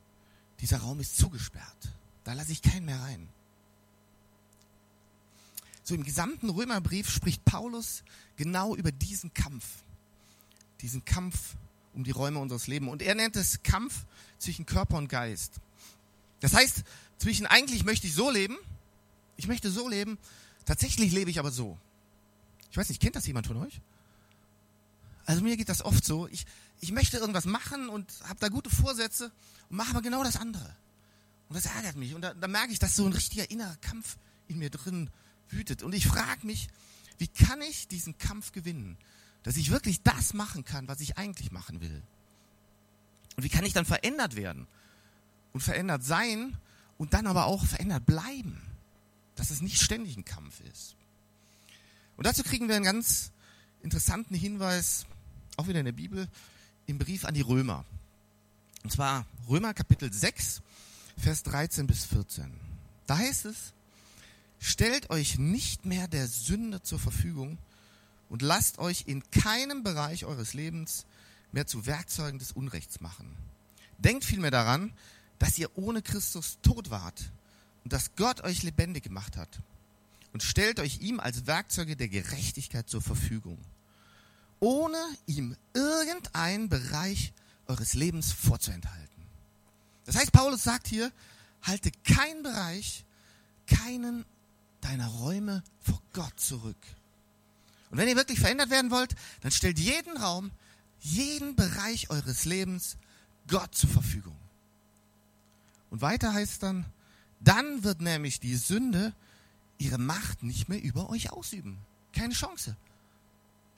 Dieser 0.61 0.79
Raum 0.79 0.99
ist 1.01 1.17
zugesperrt. 1.17 1.93
Da 2.25 2.33
lasse 2.33 2.53
ich 2.53 2.63
keinen 2.63 2.87
mehr 2.87 3.01
rein. 3.01 3.29
So 5.85 5.95
im 5.95 6.05
gesamten 6.05 6.51
Römerbrief 6.51 7.11
spricht 7.11 7.45
Paulus 7.45 8.03
genau 8.37 8.75
über 8.75 8.93
diesen 8.93 9.33
Kampf. 9.35 9.65
Diesen 10.81 11.05
Kampf 11.05 11.55
um 11.95 12.05
die 12.05 12.11
Räume 12.11 12.39
unseres 12.39 12.67
Lebens. 12.67 12.91
Und 12.93 13.03
er 13.03 13.15
nennt 13.15 13.37
es 13.37 13.63
Kampf 13.63 14.05
zwischen 14.39 14.67
Körper 14.67 14.97
und 14.97 15.09
Geist. 15.09 15.61
Das 16.41 16.55
heißt, 16.55 16.85
zwischen 17.19 17.47
eigentlich 17.47 17.85
möchte 17.85 18.07
ich 18.07 18.15
so 18.15 18.31
leben, 18.31 18.57
ich 19.37 19.47
möchte 19.47 19.71
so 19.71 19.89
leben, 19.89 20.19
tatsächlich 20.65 21.13
lebe 21.13 21.31
ich 21.31 21.39
aber 21.39 21.51
so. 21.51 21.79
Ich 22.71 22.77
weiß 22.77 22.89
nicht, 22.89 23.01
kennt 23.01 23.17
das 23.17 23.27
jemand 23.27 23.47
von 23.47 23.57
euch? 23.57 23.81
Also 25.27 25.43
mir 25.43 25.57
geht 25.57 25.69
das 25.69 25.83
oft 25.83 26.05
so. 26.05 26.27
Ich, 26.29 26.47
ich 26.81 26.93
möchte 26.93 27.19
irgendwas 27.19 27.45
machen 27.45 27.89
und 27.89 28.11
habe 28.25 28.41
da 28.41 28.49
gute 28.49 28.71
Vorsätze 28.71 29.31
und 29.69 29.77
mache 29.77 29.91
aber 29.91 30.03
genau 30.03 30.23
das 30.23 30.37
andere. 30.37 30.75
Und 31.49 31.57
das 31.57 31.67
ärgert 31.67 31.97
mich. 31.97 32.15
Und 32.15 32.23
da, 32.23 32.35
da 32.35 32.49
merke 32.49 32.73
ich, 32.73 32.79
dass 32.79 32.97
so 32.97 33.07
ein 33.07 33.13
richtiger 33.13 33.51
innerer 33.51 33.77
Kampf 33.81 34.17
in 34.49 34.59
mir 34.59 34.71
drin 34.71 35.11
wütet. 35.51 35.83
Und 35.83 35.95
ich 35.95 36.07
frage 36.07 36.47
mich, 36.47 36.69
wie 37.19 37.29
kann 37.29 37.61
ich 37.63 37.89
diesen 37.89 38.17
Kampf 38.19 38.53
gewinnen? 38.53 38.97
Dass 39.43 39.57
ich 39.57 39.71
wirklich 39.71 40.03
das 40.03 40.35
machen 40.35 40.65
kann, 40.65 40.89
was 40.89 41.01
ich 41.01 41.19
eigentlich 41.19 41.53
machen 41.53 41.81
will. 41.81 42.03
Und 43.37 43.43
wie 43.43 43.49
kann 43.49 43.65
ich 43.65 43.73
dann 43.73 43.87
verändert 43.87 44.37
werden? 44.37 44.67
Und 45.53 45.61
verändert 45.61 46.05
sein 46.05 46.57
und 46.99 47.15
dann 47.15 47.27
aber 47.27 47.47
auch 47.47 47.65
verändert 47.65 48.07
bleiben. 48.07 48.61
Dass 49.37 49.51
es 49.51 49.61
nicht 49.61 49.81
ständig 49.81 50.17
ein 50.17 50.25
Kampf 50.25 50.61
ist. 50.73 50.97
Und 52.17 52.27
dazu 52.27 52.43
kriegen 52.43 52.69
wir 52.69 52.77
einen 52.77 52.85
ganz 52.85 53.31
interessanten 53.83 54.35
Hinweis 54.35 55.07
auch 55.57 55.69
wieder 55.69 55.81
in 55.81 55.87
der 55.87 55.93
Bibel, 55.93 56.29
im 56.87 56.99
Brief 56.99 57.25
an 57.25 57.35
die 57.35 57.41
Römer. 57.41 57.85
Und 58.83 58.91
zwar 58.91 59.27
Römer 59.49 59.75
Kapitel 59.75 60.13
6, 60.13 60.63
Vers 61.17 61.43
13 61.43 61.87
bis 61.87 62.05
14. 62.07 62.51
Da 63.07 63.19
heißt 63.19 63.47
es, 63.47 63.73
stellt 64.61 65.11
euch 65.11 65.39
nicht 65.39 65.85
mehr 65.85 66.09
der 66.09 66.27
Sünde 66.29 66.83
zur 66.83 66.99
Verfügung 66.99 67.59
und 68.29 68.43
lasst 68.43 68.79
euch 68.79 69.05
in 69.07 69.29
keinem 69.31 69.83
Bereich 69.83 70.25
eures 70.25 70.55
Lebens 70.55 71.07
mehr 71.53 71.67
zu 71.67 71.87
Werkzeugen 71.87 72.39
des 72.39 72.53
Unrechts 72.53 73.01
machen. 73.01 73.37
Denkt 73.99 74.25
vielmehr 74.25 74.51
daran, 74.51 74.93
dass 75.39 75.59
ihr 75.59 75.77
ohne 75.77 76.03
Christus 76.03 76.59
tot 76.63 76.91
wart 76.91 77.31
und 77.85 77.93
dass 77.93 78.15
Gott 78.17 78.43
euch 78.43 78.63
lebendig 78.63 79.05
gemacht 79.05 79.37
hat. 79.37 79.61
Und 80.33 80.43
stellt 80.43 80.79
euch 80.79 81.01
ihm 81.01 81.21
als 81.21 81.47
Werkzeuge 81.47 81.97
der 81.97 82.09
Gerechtigkeit 82.09 82.89
zur 82.89 83.01
Verfügung 83.01 83.59
ohne 84.61 84.99
ihm 85.27 85.57
irgendeinen 85.75 86.69
Bereich 86.69 87.33
eures 87.67 87.95
Lebens 87.95 88.33
vorzuenthalten. 88.33 89.09
Das 90.05 90.17
heißt, 90.17 90.33
Paulus 90.33 90.65
sagt 90.65 90.89
hier, 90.89 91.13
halte 91.63 91.91
keinen 92.05 92.43
Bereich, 92.43 93.05
keinen 93.67 94.25
deiner 94.81 95.09
Räume 95.09 95.63
vor 95.81 96.01
Gott 96.13 96.39
zurück. 96.41 96.77
Und 97.91 97.99
wenn 97.99 98.09
ihr 98.09 98.17
wirklich 98.17 98.41
verändert 98.41 98.71
werden 98.71 98.91
wollt, 98.91 99.15
dann 99.43 99.51
stellt 99.51 99.79
jeden 99.79 100.17
Raum, 100.17 100.51
jeden 101.01 101.57
Bereich 101.57 102.11
eures 102.11 102.45
Lebens 102.45 102.97
Gott 103.49 103.75
zur 103.75 103.91
Verfügung. 103.91 104.37
Und 105.91 106.01
weiter 106.01 106.33
heißt 106.33 106.63
dann, 106.63 106.85
dann 107.41 107.85
wird 107.85 108.01
nämlich 108.01 108.41
die 108.41 108.57
Sünde 108.57 109.13
ihre 109.79 109.99
Macht 109.99 110.43
nicht 110.43 110.69
mehr 110.69 110.83
über 110.83 111.09
euch 111.11 111.31
ausüben. 111.33 111.79
Keine 112.13 112.35
Chance 112.35 112.77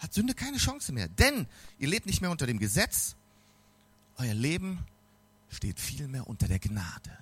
hat 0.00 0.14
Sünde 0.14 0.35
keine 0.35 0.57
Chance 0.57 0.93
mehr. 0.93 1.09
Denn 1.09 1.47
ihr 1.79 1.88
lebt 1.88 2.07
nicht 2.07 2.21
mehr 2.21 2.31
unter 2.31 2.47
dem 2.47 2.59
Gesetz, 2.59 3.14
euer 4.17 4.35
Leben 4.35 4.79
steht 5.50 5.79
vielmehr 5.79 6.26
unter 6.26 6.49
der 6.49 6.59
Gnade. 6.59 7.19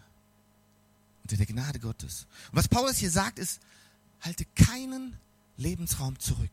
Unter 1.23 1.37
der 1.37 1.47
Gnade 1.47 1.81
Gottes. 1.81 2.27
Und 2.51 2.57
was 2.57 2.69
Paulus 2.69 2.97
hier 2.97 3.11
sagt, 3.11 3.39
ist, 3.39 3.61
halte 4.21 4.45
keinen 4.55 5.17
Lebensraum 5.57 6.19
zurück. 6.19 6.51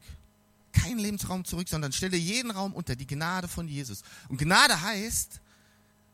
Keinen 0.73 0.99
Lebensraum 0.99 1.45
zurück, 1.45 1.69
sondern 1.69 1.93
stelle 1.93 2.17
jeden 2.17 2.51
Raum 2.51 2.73
unter 2.73 2.95
die 2.95 3.07
Gnade 3.07 3.47
von 3.47 3.67
Jesus. 3.67 4.01
Und 4.27 4.37
Gnade 4.37 4.81
heißt, 4.81 5.39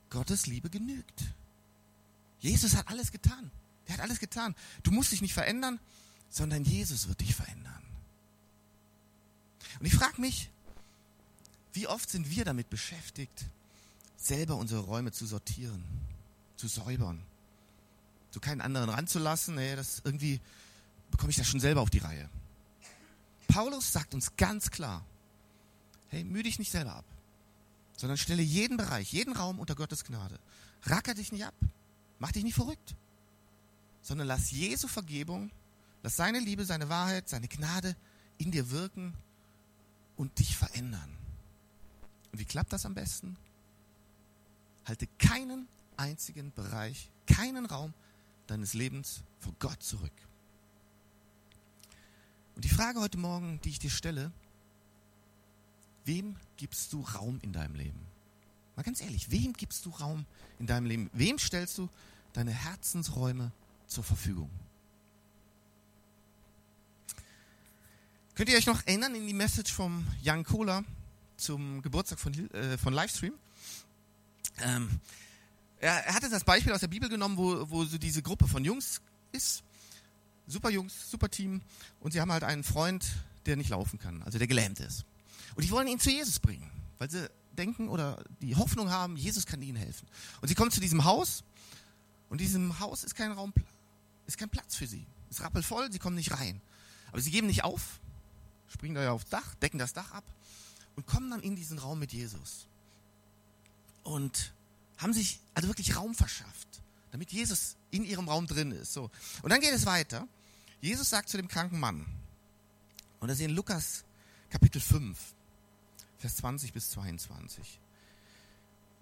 Gottes 0.10 0.46
Liebe 0.46 0.70
genügt. 0.70 1.24
Jesus 2.41 2.75
hat 2.75 2.88
alles 2.89 3.12
getan. 3.12 3.51
Er 3.86 3.93
hat 3.93 4.01
alles 4.01 4.19
getan. 4.19 4.55
Du 4.83 4.91
musst 4.91 5.12
dich 5.12 5.21
nicht 5.21 5.33
verändern, 5.33 5.79
sondern 6.29 6.63
Jesus 6.63 7.07
wird 7.07 7.21
dich 7.21 7.36
verändern. 7.36 7.83
Und 9.79 9.86
ich 9.86 9.95
frage 9.95 10.19
mich, 10.19 10.50
wie 11.74 11.88
oft 11.88 12.10
sind 12.10 12.29
wir 12.29 12.43
damit 12.43 12.69
beschäftigt, 12.69 13.45
selber 14.17 14.55
unsere 14.55 14.81
Räume 14.81 15.12
zu 15.12 15.25
sortieren, 15.25 15.83
zu 16.57 16.67
säubern, 16.67 17.21
zu 18.31 18.39
keinen 18.39 18.62
anderen 18.62 18.89
ranzulassen, 18.89 19.55
nee, 19.55 19.75
das 19.75 20.01
irgendwie 20.03 20.39
bekomme 21.10 21.29
ich 21.29 21.38
das 21.38 21.48
schon 21.48 21.60
selber 21.60 21.81
auf 21.81 21.89
die 21.89 22.00
Reihe. 22.00 22.29
Paulus 23.48 23.91
sagt 23.91 24.13
uns 24.13 24.36
ganz 24.38 24.71
klar, 24.71 25.03
hey, 26.10 26.24
mühe 26.24 26.43
dich 26.43 26.60
nicht 26.60 26.71
selber 26.71 26.95
ab, 26.95 27.05
sondern 27.98 28.17
stelle 28.17 28.41
jeden 28.41 28.77
Bereich, 28.77 29.12
jeden 29.12 29.36
Raum 29.36 29.60
unter 29.60 29.75
Gottes 29.75 30.03
Gnade. 30.03 30.39
Racker 30.83 31.13
dich 31.13 31.31
nicht 31.31 31.45
ab, 31.45 31.55
mach 32.22 32.32
dich 32.32 32.44
nicht 32.44 32.54
verrückt, 32.54 32.96
sondern 34.04 34.28
lass 34.28 34.51
Jesu 34.51 34.88
Vergebung, 34.88 35.50
lass 36.04 36.16
seine 36.16 36.40
Liebe, 36.40 36.63
seine 36.66 36.88
Wahrheit, 36.88 37.28
seine 37.28 37.48
Gnade 37.48 37.96
in 38.38 38.51
dir 38.51 38.70
wirken 38.70 39.16
und 40.16 40.38
dich 40.38 40.56
verändern. 40.56 41.18
Und 42.32 42.40
wie 42.40 42.46
klappt 42.46 42.74
das 42.74 42.86
am 42.86 42.94
besten? 42.94 43.38
Halte 44.86 45.08
keinen 45.18 45.68
einzigen 45.98 46.54
Bereich, 46.54 47.10
keinen 47.25 47.66
Raum 47.66 47.92
deines 48.46 48.75
Lebens 48.75 49.24
vor 49.40 49.54
Gott 49.58 49.82
zurück. 49.82 50.13
Und 52.56 52.66
die 52.66 52.70
Frage 52.70 53.00
heute 53.00 53.18
Morgen, 53.18 53.60
die 53.63 53.70
ich 53.70 53.80
dir 53.80 53.90
stelle, 53.90 54.32
wem 56.06 56.36
gibst 56.58 56.94
du 56.94 57.01
Raum 57.01 57.40
in 57.42 57.51
deinem 57.51 57.74
Leben? 57.74 58.00
Mal 58.75 58.84
ganz 58.84 59.01
ehrlich, 59.01 59.32
wem 59.32 59.54
gibst 59.54 59.86
du 59.86 59.90
Raum 59.90 60.25
in 60.60 60.68
deinem 60.68 60.86
Leben? 60.86 61.10
Wem 61.13 61.40
stellst 61.40 61.80
du 61.80 61.90
deine 62.33 62.51
Herzensräume 62.51 63.51
zur 63.88 64.03
Verfügung? 64.03 64.50
Könnt 68.35 68.50
ihr 68.50 68.57
euch 68.57 68.65
noch 68.65 68.85
erinnern 68.88 69.13
in 69.13 69.27
die 69.27 69.33
Message 69.33 69.71
vom 69.71 70.07
Young 70.25 70.43
Cola 70.43 70.83
zum 71.38 71.81
Geburtstag 71.81 72.19
von, 72.19 72.33
äh, 72.51 72.77
von 72.77 72.93
Livestream? 72.93 73.33
Ähm, 74.59 75.00
er, 75.79 76.05
er, 76.05 76.13
hatte 76.13 76.29
das 76.29 76.43
Beispiel 76.43 76.71
aus 76.73 76.79
der 76.79 76.88
Bibel 76.88 77.09
genommen, 77.09 77.38
wo, 77.38 77.69
wo 77.69 77.83
so 77.85 77.97
diese 77.97 78.21
Gruppe 78.21 78.47
von 78.47 78.63
Jungs 78.63 79.01
ist. 79.31 79.63
Super 80.47 80.69
Jungs, 80.69 81.09
super 81.09 81.29
Team. 81.29 81.61
Und 82.00 82.13
sie 82.13 82.21
haben 82.21 82.31
halt 82.31 82.43
einen 82.43 82.63
Freund, 82.63 83.05
der 83.45 83.57
nicht 83.57 83.69
laufen 83.69 84.00
kann, 84.00 84.21
also 84.23 84.38
der 84.38 84.47
gelähmt 84.47 84.79
ist. 84.79 85.05
Und 85.55 85.63
die 85.65 85.71
wollen 85.71 85.88
ihn 85.88 86.00
zu 86.00 86.09
Jesus 86.09 86.39
bringen, 86.39 86.69
weil 86.97 87.09
sie 87.09 87.29
denken 87.57 87.89
oder 87.89 88.23
die 88.41 88.55
Hoffnung 88.55 88.89
haben, 88.89 89.17
Jesus 89.17 89.45
kann 89.45 89.61
ihnen 89.61 89.77
helfen. 89.77 90.07
Und 90.41 90.47
sie 90.47 90.55
kommen 90.55 90.71
zu 90.71 90.79
diesem 90.79 91.03
Haus 91.03 91.43
und 92.31 92.39
in 92.39 92.47
diesem 92.47 92.79
Haus 92.79 93.03
ist 93.03 93.13
kein 93.13 93.33
Raum, 93.33 93.53
ist 94.25 94.38
kein 94.38 94.47
Platz 94.47 94.77
für 94.77 94.88
sie. 94.88 95.05
Es 95.29 95.39
ist 95.39 95.43
rappelvoll, 95.43 95.91
sie 95.91 96.00
kommen 96.00 96.15
nicht 96.15 96.31
rein. 96.31 96.61
Aber 97.11 97.19
sie 97.19 97.29
geben 97.29 97.47
nicht 97.47 97.65
auf, 97.65 98.00
springen 98.69 98.95
da 98.95 99.03
ja 99.03 99.11
aufs 99.11 99.29
Dach, 99.29 99.53
decken 99.55 99.77
das 99.77 99.91
Dach 99.91 100.13
ab 100.13 100.23
und 100.95 101.05
kommen 101.05 101.29
dann 101.29 101.41
in 101.41 101.57
diesen 101.57 101.77
Raum 101.77 102.00
mit 102.00 102.13
Jesus. 102.13 102.67
Und 104.03 104.53
haben 104.97 105.11
sich 105.11 105.41
also 105.55 105.67
wirklich 105.67 105.97
Raum 105.97 106.15
verschafft, 106.15 106.81
damit 107.11 107.33
Jesus 107.33 107.75
in 107.89 108.05
ihrem 108.05 108.29
Raum 108.29 108.47
drin 108.47 108.71
ist. 108.71 108.93
So. 108.93 109.11
Und 109.41 109.50
dann 109.50 109.59
geht 109.59 109.73
es 109.73 109.85
weiter. 109.85 110.25
Jesus 110.79 111.09
sagt 111.09 111.27
zu 111.27 111.35
dem 111.35 111.50
kranken 111.50 111.81
Mann, 111.81 112.05
und 113.19 113.27
das 113.27 113.39
ist 113.39 113.43
in 113.43 113.51
Lukas 113.51 114.05
Kapitel 114.50 114.79
5, 114.79 115.19
Vers 116.17 116.38
20 116.38 116.71
bis 116.71 116.91
22. 116.91 117.77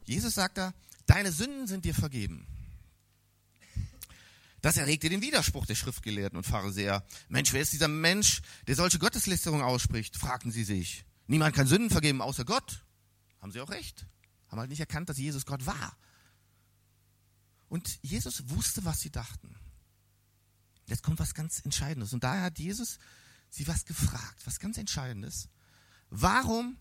Jesus 0.06 0.34
sagt 0.34 0.58
da, 0.58 0.74
deine 1.06 1.32
Sünden 1.32 1.68
sind 1.68 1.86
dir 1.86 1.94
vergeben. 1.94 2.48
Das 4.62 4.78
erregte 4.78 5.10
den 5.10 5.22
Widerspruch 5.22 5.66
der 5.66 5.76
Schriftgelehrten 5.76 6.38
und 6.38 6.46
Pharisäer. 6.46 7.06
Mensch, 7.30 7.54
wer 7.54 7.62
ist 7.62 7.74
dieser 7.74 7.88
Mensch, 7.88 8.42
der 8.68 8.76
solche 8.76 9.00
Gotteslästerung 9.00 9.62
ausspricht? 9.62 10.18
fragten 10.18 10.52
sie 10.52 10.64
sich. 10.64 11.06
Niemand 11.28 11.56
kann 11.56 11.68
Sünden 11.68 11.90
vergeben 11.90 12.22
außer 12.22 12.44
Gott. 12.44 12.84
Haben 13.42 13.52
sie 13.52 13.62
auch 13.62 13.70
recht. 13.70 14.06
Haben 14.50 14.60
halt 14.60 14.70
nicht 14.70 14.80
erkannt, 14.80 15.10
dass 15.10 15.18
Jesus 15.18 15.46
Gott 15.46 15.66
war. 15.66 15.96
Und 17.70 18.00
Jesus 18.02 18.50
wusste, 18.50 18.84
was 18.84 19.00
sie 19.00 19.12
dachten. 19.12 19.56
Jetzt 20.88 21.04
kommt 21.04 21.20
was 21.20 21.36
ganz 21.36 21.64
Entscheidendes. 21.64 22.14
Und 22.14 22.24
daher 22.24 22.42
hat 22.42 22.60
Jesus 22.60 22.98
sie 23.50 23.68
was 23.68 23.86
gefragt, 23.86 24.42
was 24.46 24.60
ganz 24.60 24.78
Entscheidendes. 24.78 25.50
Warum 26.10 26.78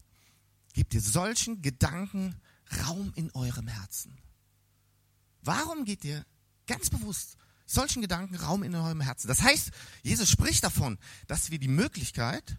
gebt 0.72 0.94
ihr 0.94 1.02
solchen 1.02 1.62
Gedanken 1.62 2.40
Raum 2.84 3.12
in 3.14 3.30
eurem 3.32 3.68
Herzen? 3.68 4.18
Warum 5.42 5.84
geht 5.84 6.04
ihr 6.04 6.24
ganz 6.66 6.90
bewusst 6.90 7.36
solchen 7.68 8.02
Gedanken 8.02 8.34
Raum 8.36 8.62
in 8.62 8.74
eurem 8.74 9.00
Herzen. 9.00 9.28
Das 9.28 9.42
heißt, 9.42 9.70
Jesus 10.02 10.28
spricht 10.28 10.64
davon, 10.64 10.98
dass 11.26 11.50
wir 11.50 11.58
die 11.58 11.68
Möglichkeit, 11.68 12.56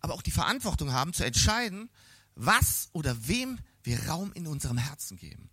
aber 0.00 0.14
auch 0.14 0.22
die 0.22 0.30
Verantwortung 0.30 0.92
haben, 0.92 1.12
zu 1.12 1.24
entscheiden, 1.24 1.90
was 2.34 2.88
oder 2.92 3.28
wem 3.28 3.58
wir 3.82 4.08
Raum 4.08 4.32
in 4.32 4.46
unserem 4.46 4.78
Herzen 4.78 5.16
geben. 5.16 5.50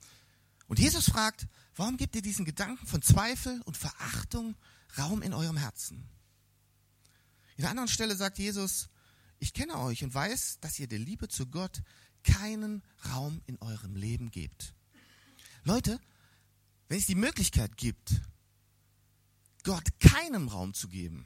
Und 0.68 0.80
Jesus 0.80 1.10
fragt, 1.10 1.48
warum 1.75 1.98
gebt 1.98 2.16
ihr 2.16 2.22
diesen 2.22 2.46
Gedanken 2.46 2.86
von 2.86 3.01
Zweifel 3.01 3.62
und 3.66 3.75
Verachtung 3.75 4.56
Raum 4.98 5.22
in 5.24 5.34
eurem 5.34 5.58
Herzen? 5.58 6.08
In 7.58 7.63
der 7.63 7.72
anderen 7.72 7.89
Stelle 7.89 8.16
sagt 8.16 8.38
Jesus, 8.38 8.89
ich 9.39 9.54
kenne 9.54 9.78
euch 9.80 10.04
und 10.04 10.13
weiß, 10.13 10.60
dass 10.62 10.80
ihr 10.80 10.88
der 10.88 11.00
Liebe 11.00 11.28
zu 11.28 11.48
Gott 11.48 11.82
keinen 12.24 12.84
Raum 13.12 13.42
in 13.48 13.58
eurem 13.60 13.96
Leben 13.96 14.30
gebt. 14.30 14.74
Leute, 15.63 16.00
wenn 16.88 17.00
es 17.00 17.06
die 17.06 17.16
Möglichkeit 17.16 17.78
gibt, 17.78 18.22
Gott 19.63 19.84
keinem 20.00 20.48
Raum 20.48 20.74
zu 20.74 20.88
geben, 20.88 21.25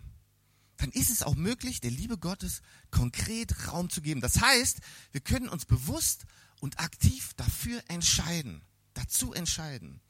dann 0.78 0.92
ist 0.92 1.10
es 1.10 1.24
auch 1.24 1.36
möglich, 1.36 1.80
der 1.80 1.92
Liebe 1.92 2.18
Gottes 2.18 2.62
konkret 2.92 3.68
Raum 3.68 3.90
zu 3.90 4.02
geben. 4.02 4.22
Das 4.22 4.42
heißt, 4.42 4.80
wir 5.12 5.22
können 5.22 5.48
uns 5.48 5.66
bewusst 5.66 6.26
und 6.60 6.80
aktiv 6.80 7.34
dafür 7.36 7.82
entscheiden, 7.88 8.64
dazu 8.94 9.34
entscheiden. 9.34 10.02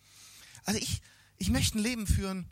Also 0.63 0.79
ich, 0.79 1.01
ich 1.37 1.49
möchte 1.49 1.77
ein 1.77 1.83
Leben 1.83 2.07
führen, 2.07 2.49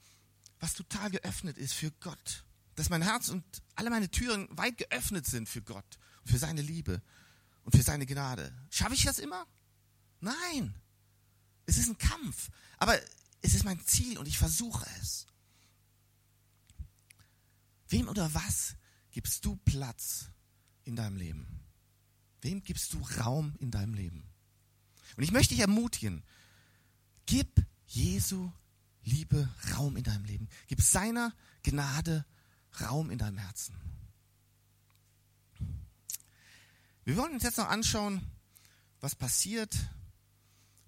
was 0.60 0.74
total 0.74 1.10
geöffnet 1.10 1.58
ist 1.58 1.74
für 1.74 1.92
Gott. 1.92 2.44
Dass 2.76 2.90
mein 2.90 3.02
Herz 3.02 3.30
und 3.30 3.44
alle 3.76 3.90
meine 3.90 4.10
Türen 4.10 4.48
weit 4.52 4.78
geöffnet 4.78 5.26
sind 5.26 5.50
für 5.50 5.62
Gott 5.62 5.98
für 6.26 6.38
seine 6.38 6.62
Liebe 6.62 7.02
und 7.64 7.76
für 7.76 7.84
seine 7.84 8.06
Gnade. 8.06 8.54
Schaffe 8.70 8.94
ich 8.94 9.04
das 9.04 9.20
immer? 9.20 9.46
Nein. 10.20 10.76
Es 11.66 11.78
ist 11.78 11.90
ein 11.90 11.98
Kampf. 11.98 12.50
Aber 12.78 13.00
es 13.42 13.54
ist 13.54 13.64
mein 13.64 13.84
Ziel 13.86 14.18
und 14.18 14.28
ich 14.28 14.38
versuche 14.38 14.86
es. 15.02 15.26
Wem 17.92 18.08
oder 18.08 18.34
was 18.34 18.76
gibst 19.12 19.44
du 19.44 19.58
Platz 19.58 20.30
in 20.86 20.96
deinem 20.96 21.18
Leben? 21.18 21.46
Wem 22.40 22.64
gibst 22.64 22.94
du 22.94 23.02
Raum 23.20 23.54
in 23.60 23.70
deinem 23.70 23.94
Leben? 23.94 24.24
Und 25.18 25.24
ich 25.24 25.34
möchte 25.34 25.54
dich 25.54 25.60
ermutigen, 25.60 26.24
gib 27.26 27.66
Jesu 27.88 28.52
Liebe 29.04 29.50
Raum 29.76 29.98
in 29.98 30.04
deinem 30.04 30.24
Leben. 30.24 30.48
Gib 30.68 30.82
seiner 30.82 31.36
Gnade 31.64 32.26
Raum 32.80 33.10
in 33.10 33.18
deinem 33.18 33.40
Herzen. 33.40 33.76
Wir 37.04 37.18
wollen 37.18 37.34
uns 37.34 37.44
jetzt 37.44 37.58
noch 37.58 37.68
anschauen, 37.68 38.22
was 39.02 39.16
passiert, 39.16 39.76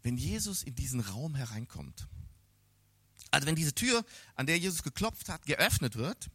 wenn 0.04 0.16
Jesus 0.16 0.64
in 0.64 0.76
diesen 0.76 1.02
Raum 1.02 1.36
hereinkommt. 1.36 2.08
Also 3.32 3.48
wenn 3.48 3.56
diese 3.56 3.74
Tür, 3.74 4.06
an 4.36 4.46
der 4.46 4.58
Jesus 4.58 4.84
geklopft 4.84 5.28
hat, 5.28 5.46
geöffnet 5.46 5.96
wird 5.96 6.30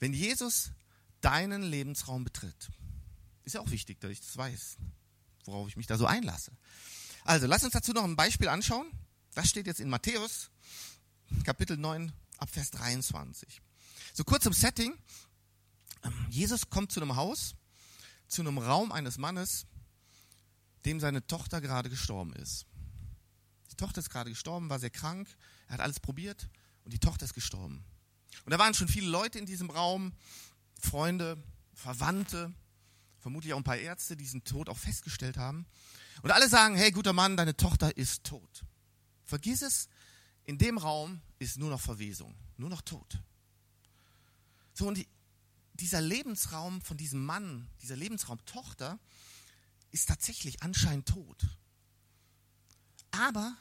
wenn 0.00 0.12
Jesus 0.12 0.72
deinen 1.20 1.62
Lebensraum 1.62 2.24
betritt, 2.24 2.70
ist 3.44 3.54
ja 3.54 3.60
auch 3.60 3.70
wichtig, 3.70 4.00
dass 4.00 4.10
ich 4.10 4.20
das 4.20 4.36
weiß, 4.36 4.76
worauf 5.44 5.68
ich 5.68 5.76
mich 5.76 5.86
da 5.86 5.96
so 5.96 6.06
einlasse. 6.06 6.52
Also, 7.24 7.46
lass 7.46 7.62
uns 7.62 7.74
dazu 7.74 7.92
noch 7.92 8.04
ein 8.04 8.16
Beispiel 8.16 8.48
anschauen. 8.48 8.90
Das 9.34 9.48
steht 9.48 9.66
jetzt 9.66 9.80
in 9.80 9.88
Matthäus, 9.88 10.50
Kapitel 11.44 11.76
9, 11.76 12.12
ab 12.38 12.48
Vers 12.50 12.70
23. 12.72 13.60
So 14.12 14.24
kurz 14.24 14.46
im 14.46 14.52
Setting. 14.52 14.94
Ähm, 16.02 16.26
Jesus 16.30 16.70
kommt 16.70 16.92
zu 16.92 17.00
einem 17.00 17.16
Haus, 17.16 17.54
zu 18.26 18.40
einem 18.40 18.58
Raum 18.58 18.92
eines 18.92 19.18
Mannes, 19.18 19.66
dem 20.84 20.98
seine 20.98 21.26
Tochter 21.26 21.60
gerade 21.60 21.90
gestorben 21.90 22.32
ist. 22.34 22.66
Die 23.70 23.76
Tochter 23.76 24.00
ist 24.00 24.10
gerade 24.10 24.30
gestorben, 24.30 24.70
war 24.70 24.78
sehr 24.78 24.90
krank, 24.90 25.28
er 25.68 25.74
hat 25.74 25.80
alles 25.80 26.00
probiert 26.00 26.48
und 26.84 26.92
die 26.92 26.98
Tochter 26.98 27.26
ist 27.26 27.34
gestorben. 27.34 27.84
Und 28.50 28.54
da 28.54 28.64
waren 28.64 28.74
schon 28.74 28.88
viele 28.88 29.08
Leute 29.08 29.38
in 29.38 29.46
diesem 29.46 29.70
Raum, 29.70 30.12
Freunde, 30.74 31.40
Verwandte, 31.72 32.52
vermutlich 33.20 33.52
auch 33.52 33.58
ein 33.58 33.62
paar 33.62 33.76
Ärzte, 33.76 34.16
die 34.16 34.24
diesen 34.24 34.42
Tod 34.42 34.68
auch 34.68 34.76
festgestellt 34.76 35.36
haben. 35.36 35.66
Und 36.22 36.32
alle 36.32 36.48
sagen, 36.48 36.74
hey 36.74 36.90
guter 36.90 37.12
Mann, 37.12 37.36
deine 37.36 37.56
Tochter 37.56 37.96
ist 37.96 38.24
tot. 38.24 38.64
Vergiss 39.22 39.62
es, 39.62 39.88
in 40.46 40.58
dem 40.58 40.78
Raum 40.78 41.20
ist 41.38 41.58
nur 41.58 41.70
noch 41.70 41.80
Verwesung, 41.80 42.34
nur 42.56 42.68
noch 42.68 42.80
Tod. 42.80 43.20
So, 44.74 44.88
und 44.88 44.98
die, 44.98 45.06
dieser 45.74 46.00
Lebensraum 46.00 46.82
von 46.82 46.96
diesem 46.96 47.24
Mann, 47.24 47.68
dieser 47.82 47.94
Lebensraum 47.94 48.44
Tochter, 48.46 48.98
ist 49.92 50.08
tatsächlich 50.08 50.60
anscheinend 50.60 51.06
tot. 51.06 51.46
Aber 53.12 53.56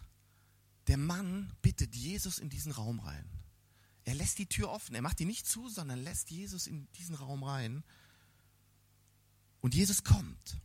der 0.88 0.98
Mann 0.98 1.54
bittet 1.62 1.96
Jesus 1.96 2.40
in 2.40 2.50
diesen 2.50 2.72
Raum 2.72 3.02
rein. 3.02 3.39
Er 4.10 4.16
lässt 4.16 4.40
die 4.40 4.48
Tür 4.48 4.72
offen. 4.72 4.96
Er 4.96 5.04
macht 5.04 5.20
die 5.20 5.26
nicht 5.26 5.46
zu, 5.46 5.70
sondern 5.70 6.04
lässt 6.04 6.32
Jesus 6.32 6.66
in 6.66 6.88
diesen 6.94 7.14
Raum 7.14 7.44
rein. 7.44 7.84
Und 9.62 9.76
Jesus 9.76 10.04
kommt. 10.04 10.58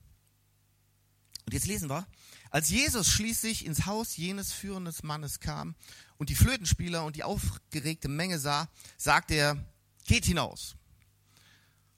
Und 1.44 1.52
jetzt 1.52 1.66
lesen 1.66 1.90
wir, 1.90 2.07
als 2.48 2.70
Jesus 2.70 3.07
schließlich 3.11 3.66
ins 3.66 3.85
Haus 3.85 4.16
jenes 4.16 4.50
führenden 4.50 4.94
Mannes 5.02 5.40
kam 5.40 5.74
und 6.16 6.30
die 6.30 6.35
Flötenspieler 6.35 7.04
und 7.04 7.16
die 7.16 7.22
aufgeregte 7.22 8.09
Menge 8.09 8.38
sah, 8.38 8.70
sagte 8.96 9.35
er, 9.35 9.62
geht 10.07 10.24
hinaus. 10.24 10.76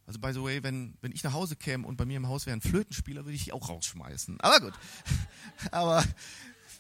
Also 0.04 0.18
by 0.18 0.32
the 0.32 0.42
way, 0.42 0.64
wenn, 0.64 0.96
wenn 1.00 1.12
ich 1.12 1.22
nach 1.22 1.32
Hause 1.32 1.54
käme 1.54 1.86
und 1.86 1.96
bei 1.96 2.06
mir 2.06 2.16
im 2.16 2.26
Haus 2.26 2.46
wäre 2.46 2.56
ein 2.56 2.60
Flötenspieler, 2.60 3.24
würde 3.24 3.36
ich 3.36 3.44
die 3.44 3.52
auch 3.52 3.68
rausschmeißen. 3.68 4.40
Aber 4.40 4.58
gut. 4.58 4.74
Aber 5.70 6.04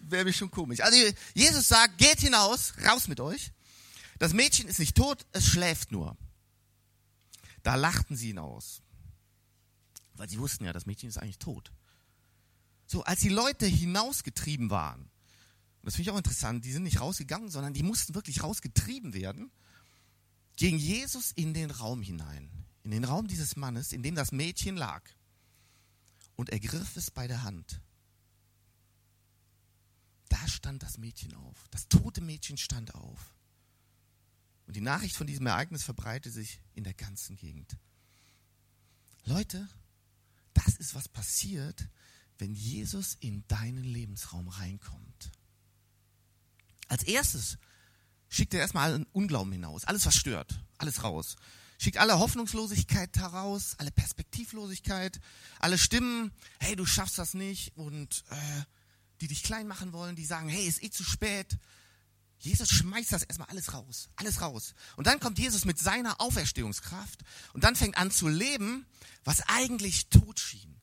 wäre 0.00 0.24
mir 0.24 0.32
schon 0.32 0.50
komisch. 0.50 0.80
Also 0.80 0.98
Jesus 1.34 1.68
sagt, 1.68 1.98
geht 1.98 2.18
hinaus, 2.18 2.74
raus 2.84 3.06
mit 3.06 3.20
euch. 3.20 3.52
Das 4.18 4.32
Mädchen 4.32 4.68
ist 4.68 4.78
nicht 4.78 4.96
tot, 4.96 5.26
es 5.32 5.46
schläft 5.46 5.92
nur. 5.92 6.16
Da 7.62 7.74
lachten 7.74 8.16
sie 8.16 8.30
ihn 8.30 8.38
aus. 8.38 8.82
Weil 10.14 10.28
sie 10.28 10.38
wussten 10.38 10.64
ja, 10.64 10.72
das 10.72 10.86
Mädchen 10.86 11.08
ist 11.08 11.18
eigentlich 11.18 11.38
tot. 11.38 11.72
So, 12.86 13.02
als 13.04 13.20
die 13.20 13.28
Leute 13.28 13.66
hinausgetrieben 13.66 14.70
waren, 14.70 15.00
und 15.00 15.10
das 15.82 15.96
finde 15.96 16.10
ich 16.10 16.14
auch 16.14 16.18
interessant, 16.18 16.64
die 16.64 16.72
sind 16.72 16.84
nicht 16.84 17.00
rausgegangen, 17.00 17.50
sondern 17.50 17.74
die 17.74 17.82
mussten 17.82 18.14
wirklich 18.14 18.42
rausgetrieben 18.42 19.12
werden, 19.12 19.50
ging 20.56 20.78
Jesus 20.78 21.32
in 21.32 21.52
den 21.52 21.70
Raum 21.70 22.02
hinein, 22.02 22.50
in 22.82 22.92
den 22.92 23.04
Raum 23.04 23.28
dieses 23.28 23.56
Mannes, 23.56 23.92
in 23.92 24.02
dem 24.02 24.14
das 24.14 24.32
Mädchen 24.32 24.76
lag, 24.76 25.02
und 26.36 26.50
ergriff 26.50 26.96
es 26.96 27.10
bei 27.10 27.26
der 27.26 27.42
Hand. 27.42 27.80
Da 30.28 30.48
stand 30.48 30.82
das 30.82 30.98
Mädchen 30.98 31.34
auf. 31.34 31.66
Das 31.70 31.88
tote 31.88 32.20
Mädchen 32.20 32.56
stand 32.56 32.94
auf. 32.94 33.35
Und 34.66 34.74
die 34.76 34.80
Nachricht 34.80 35.16
von 35.16 35.26
diesem 35.26 35.46
Ereignis 35.46 35.84
verbreitete 35.84 36.30
sich 36.30 36.60
in 36.74 36.84
der 36.84 36.94
ganzen 36.94 37.36
Gegend. 37.36 37.76
Leute, 39.24 39.68
das 40.54 40.76
ist, 40.76 40.94
was 40.94 41.08
passiert, 41.08 41.88
wenn 42.38 42.54
Jesus 42.54 43.16
in 43.20 43.46
deinen 43.48 43.84
Lebensraum 43.84 44.48
reinkommt. 44.48 45.32
Als 46.88 47.02
erstes 47.04 47.58
schickt 48.28 48.54
er 48.54 48.60
erstmal 48.60 48.90
allen 48.92 49.06
Unglauben 49.12 49.52
hinaus, 49.52 49.84
alles 49.84 50.02
verstört, 50.02 50.60
alles 50.78 51.02
raus. 51.02 51.36
Schickt 51.78 51.98
alle 51.98 52.18
Hoffnungslosigkeit 52.18 53.16
heraus, 53.18 53.74
alle 53.78 53.90
Perspektivlosigkeit, 53.90 55.20
alle 55.58 55.78
Stimmen, 55.78 56.32
hey, 56.58 56.74
du 56.74 56.86
schaffst 56.86 57.18
das 57.18 57.34
nicht 57.34 57.76
und 57.76 58.24
äh, 58.30 58.62
die 59.20 59.28
dich 59.28 59.42
klein 59.42 59.66
machen 59.66 59.92
wollen, 59.92 60.16
die 60.16 60.24
sagen, 60.24 60.48
hey, 60.48 60.66
ist 60.66 60.82
eh 60.82 60.90
zu 60.90 61.04
spät, 61.04 61.58
Jesus 62.38 62.68
schmeißt 62.70 63.12
das 63.12 63.22
erstmal 63.22 63.48
alles 63.48 63.72
raus, 63.72 64.08
alles 64.16 64.40
raus. 64.40 64.74
Und 64.96 65.06
dann 65.06 65.20
kommt 65.20 65.38
Jesus 65.38 65.64
mit 65.64 65.78
seiner 65.78 66.20
Auferstehungskraft 66.20 67.22
und 67.54 67.64
dann 67.64 67.76
fängt 67.76 67.96
an 67.96 68.10
zu 68.10 68.28
leben, 68.28 68.86
was 69.24 69.40
eigentlich 69.48 70.08
tot 70.08 70.38
schien. 70.38 70.80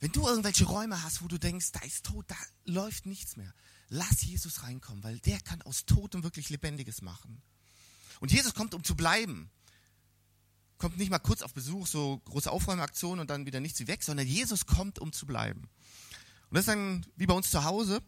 Wenn 0.00 0.12
du 0.12 0.26
irgendwelche 0.26 0.64
Räume 0.64 1.02
hast, 1.02 1.22
wo 1.22 1.28
du 1.28 1.38
denkst, 1.38 1.72
da 1.72 1.80
ist 1.80 2.04
tot, 2.04 2.24
da 2.28 2.36
läuft 2.64 3.06
nichts 3.06 3.36
mehr, 3.36 3.54
lass 3.88 4.22
Jesus 4.22 4.62
reinkommen, 4.62 5.02
weil 5.02 5.18
der 5.20 5.40
kann 5.40 5.62
aus 5.62 5.86
Totem 5.86 6.22
wirklich 6.22 6.50
Lebendiges 6.50 7.00
machen. 7.00 7.42
Und 8.20 8.32
Jesus 8.32 8.54
kommt, 8.54 8.74
um 8.74 8.84
zu 8.84 8.96
bleiben. 8.96 9.50
Kommt 10.78 10.98
nicht 10.98 11.10
mal 11.10 11.18
kurz 11.18 11.42
auf 11.42 11.54
Besuch, 11.54 11.86
so 11.86 12.18
große 12.24 12.50
Aufräumaktion 12.50 13.18
und 13.18 13.30
dann 13.30 13.46
wieder 13.46 13.60
nichts 13.60 13.80
wie 13.80 13.86
weg, 13.86 14.02
sondern 14.02 14.26
Jesus 14.26 14.66
kommt, 14.66 14.98
um 14.98 15.12
zu 15.12 15.24
bleiben. 15.24 15.70
Und 16.50 16.56
das 16.56 16.62
ist 16.62 16.68
dann 16.68 17.06
wie 17.16 17.26
bei 17.26 17.34
uns 17.34 17.50
zu 17.50 17.64
Hause. 17.64 18.02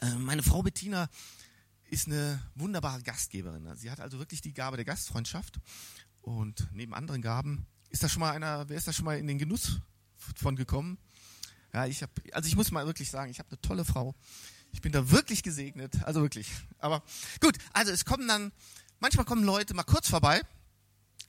Äh, 0.00 0.14
meine 0.16 0.42
Frau 0.42 0.62
Bettina 0.62 1.08
ist 1.90 2.06
eine 2.06 2.40
wunderbare 2.54 3.02
Gastgeberin. 3.02 3.74
Sie 3.76 3.90
hat 3.90 4.00
also 4.00 4.18
wirklich 4.18 4.40
die 4.40 4.52
Gabe 4.52 4.76
der 4.76 4.84
Gastfreundschaft. 4.84 5.58
Und 6.22 6.68
neben 6.72 6.94
anderen 6.94 7.22
Gaben 7.22 7.66
ist 7.88 8.02
da 8.02 8.08
schon 8.08 8.20
mal 8.20 8.32
einer, 8.32 8.68
wer 8.68 8.76
ist 8.76 8.86
da 8.86 8.92
schon 8.92 9.04
mal 9.04 9.18
in 9.18 9.26
den 9.26 9.38
Genuss 9.38 9.80
von 10.36 10.56
gekommen? 10.56 10.98
Ja, 11.72 11.86
ich 11.86 12.02
habe, 12.02 12.12
also 12.32 12.46
ich 12.46 12.56
muss 12.56 12.70
mal 12.70 12.86
wirklich 12.86 13.10
sagen, 13.10 13.30
ich 13.30 13.38
habe 13.38 13.50
eine 13.50 13.60
tolle 13.60 13.84
Frau. 13.84 14.14
Ich 14.72 14.82
bin 14.82 14.92
da 14.92 15.10
wirklich 15.10 15.42
gesegnet, 15.42 16.02
also 16.04 16.20
wirklich. 16.20 16.48
Aber 16.78 17.02
gut, 17.40 17.56
also 17.72 17.90
es 17.90 18.04
kommen 18.04 18.28
dann, 18.28 18.52
manchmal 19.00 19.24
kommen 19.24 19.44
Leute 19.44 19.74
mal 19.74 19.84
kurz 19.84 20.08
vorbei, 20.08 20.42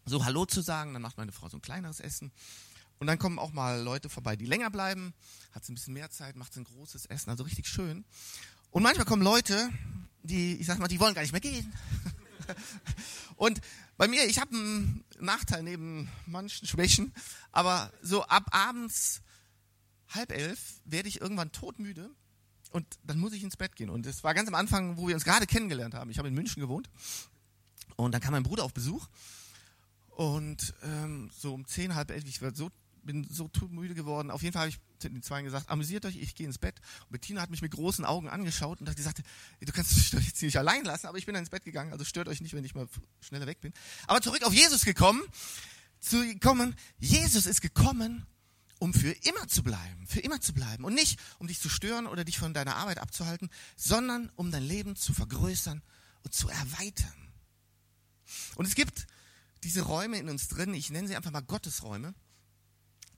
so 0.05 0.25
Hallo 0.25 0.45
zu 0.45 0.61
sagen, 0.61 0.93
dann 0.93 1.01
macht 1.01 1.17
meine 1.17 1.31
Frau 1.31 1.47
so 1.47 1.57
ein 1.57 1.61
kleineres 1.61 1.99
Essen. 1.99 2.31
Und 2.99 3.07
dann 3.07 3.17
kommen 3.17 3.39
auch 3.39 3.53
mal 3.53 3.81
Leute 3.81 4.09
vorbei, 4.09 4.35
die 4.35 4.45
länger 4.45 4.69
bleiben, 4.69 5.13
hat 5.53 5.63
sie 5.63 5.71
ein 5.71 5.75
bisschen 5.75 5.93
mehr 5.93 6.09
Zeit, 6.09 6.35
macht 6.35 6.53
sie 6.53 6.59
ein 6.59 6.65
großes 6.65 7.05
Essen, 7.05 7.29
also 7.29 7.43
richtig 7.43 7.67
schön. 7.67 8.03
Und 8.71 8.83
manchmal 8.83 9.05
kommen 9.05 9.23
Leute, 9.23 9.69
die, 10.23 10.55
ich 10.57 10.67
sag 10.67 10.79
mal, 10.79 10.87
die 10.87 10.99
wollen 10.99 11.15
gar 11.15 11.21
nicht 11.21 11.31
mehr 11.31 11.41
gehen. 11.41 11.73
Und 13.35 13.61
bei 13.97 14.07
mir, 14.07 14.25
ich 14.25 14.39
habe 14.39 14.55
einen 14.55 15.03
Nachteil 15.19 15.63
neben 15.63 16.09
manchen 16.25 16.67
Schwächen, 16.67 17.13
aber 17.51 17.91
so 18.01 18.23
ab 18.23 18.45
abends 18.51 19.21
halb 20.09 20.31
elf 20.31 20.81
werde 20.85 21.09
ich 21.09 21.21
irgendwann 21.21 21.51
todmüde 21.51 22.09
und 22.71 22.85
dann 23.03 23.19
muss 23.19 23.33
ich 23.33 23.43
ins 23.43 23.57
Bett 23.57 23.75
gehen. 23.75 23.89
Und 23.89 24.05
es 24.05 24.23
war 24.23 24.33
ganz 24.33 24.47
am 24.47 24.55
Anfang, 24.55 24.97
wo 24.97 25.07
wir 25.07 25.15
uns 25.15 25.23
gerade 25.23 25.47
kennengelernt 25.47 25.93
haben. 25.93 26.09
Ich 26.09 26.17
habe 26.17 26.27
in 26.27 26.33
München 26.33 26.61
gewohnt 26.61 26.89
und 27.95 28.13
dann 28.13 28.21
kam 28.21 28.31
mein 28.31 28.43
Bruder 28.43 28.63
auf 28.63 28.73
Besuch 28.73 29.07
und 30.09 30.73
ähm, 30.83 31.29
so 31.33 31.53
um 31.53 31.65
zehn, 31.65 31.95
halb 31.95 32.11
elf, 32.11 32.25
ich 32.25 32.41
war 32.41 32.53
so 32.55 32.71
bin 33.03 33.27
so 33.29 33.49
müde 33.69 33.95
geworden. 33.95 34.31
Auf 34.31 34.41
jeden 34.41 34.53
Fall 34.53 34.61
habe 34.61 34.69
ich 34.69 34.79
den 35.03 35.21
Zweien 35.21 35.45
gesagt, 35.45 35.69
amüsiert 35.69 36.05
euch, 36.05 36.17
ich 36.17 36.35
gehe 36.35 36.47
ins 36.47 36.57
Bett. 36.57 36.79
Und 37.01 37.11
Bettina 37.11 37.41
hat 37.41 37.49
mich 37.49 37.61
mit 37.61 37.71
großen 37.71 38.05
Augen 38.05 38.29
angeschaut 38.29 38.81
und 38.81 38.89
hat 38.89 38.95
gesagt, 38.95 39.21
du 39.59 39.71
kannst 39.71 39.95
dich 39.95 40.11
doch 40.11 40.21
jetzt 40.21 40.41
nicht 40.41 40.57
allein 40.57 40.83
lassen, 40.83 41.07
aber 41.07 41.17
ich 41.17 41.25
bin 41.25 41.33
dann 41.33 41.43
ins 41.43 41.49
Bett 41.49 41.63
gegangen, 41.63 41.91
also 41.91 42.03
stört 42.03 42.27
euch 42.27 42.41
nicht, 42.41 42.53
wenn 42.53 42.65
ich 42.65 42.75
mal 42.75 42.87
schneller 43.21 43.47
weg 43.47 43.61
bin. 43.61 43.73
Aber 44.07 44.21
zurück 44.21 44.43
auf 44.43 44.53
Jesus 44.53 44.85
gekommen, 44.85 45.21
zu 45.99 46.23
kommen, 46.39 46.75
Jesus 46.99 47.45
ist 47.45 47.61
gekommen, 47.61 48.25
um 48.79 48.93
für 48.93 49.11
immer 49.11 49.47
zu 49.47 49.61
bleiben, 49.61 50.07
für 50.07 50.21
immer 50.21 50.39
zu 50.41 50.53
bleiben. 50.53 50.85
Und 50.85 50.93
nicht, 50.93 51.19
um 51.37 51.47
dich 51.47 51.59
zu 51.59 51.69
stören 51.69 52.07
oder 52.07 52.23
dich 52.23 52.39
von 52.39 52.53
deiner 52.53 52.77
Arbeit 52.77 52.99
abzuhalten, 52.99 53.49
sondern 53.75 54.31
um 54.35 54.51
dein 54.51 54.63
Leben 54.63 54.95
zu 54.95 55.13
vergrößern 55.13 55.81
und 56.23 56.33
zu 56.33 56.49
erweitern. 56.49 57.13
Und 58.55 58.65
es 58.65 58.75
gibt 58.75 59.07
diese 59.63 59.81
Räume 59.81 60.17
in 60.17 60.29
uns 60.29 60.47
drin, 60.47 60.73
ich 60.73 60.89
nenne 60.89 61.07
sie 61.07 61.15
einfach 61.15 61.31
mal 61.31 61.41
Gottesräume, 61.41 62.13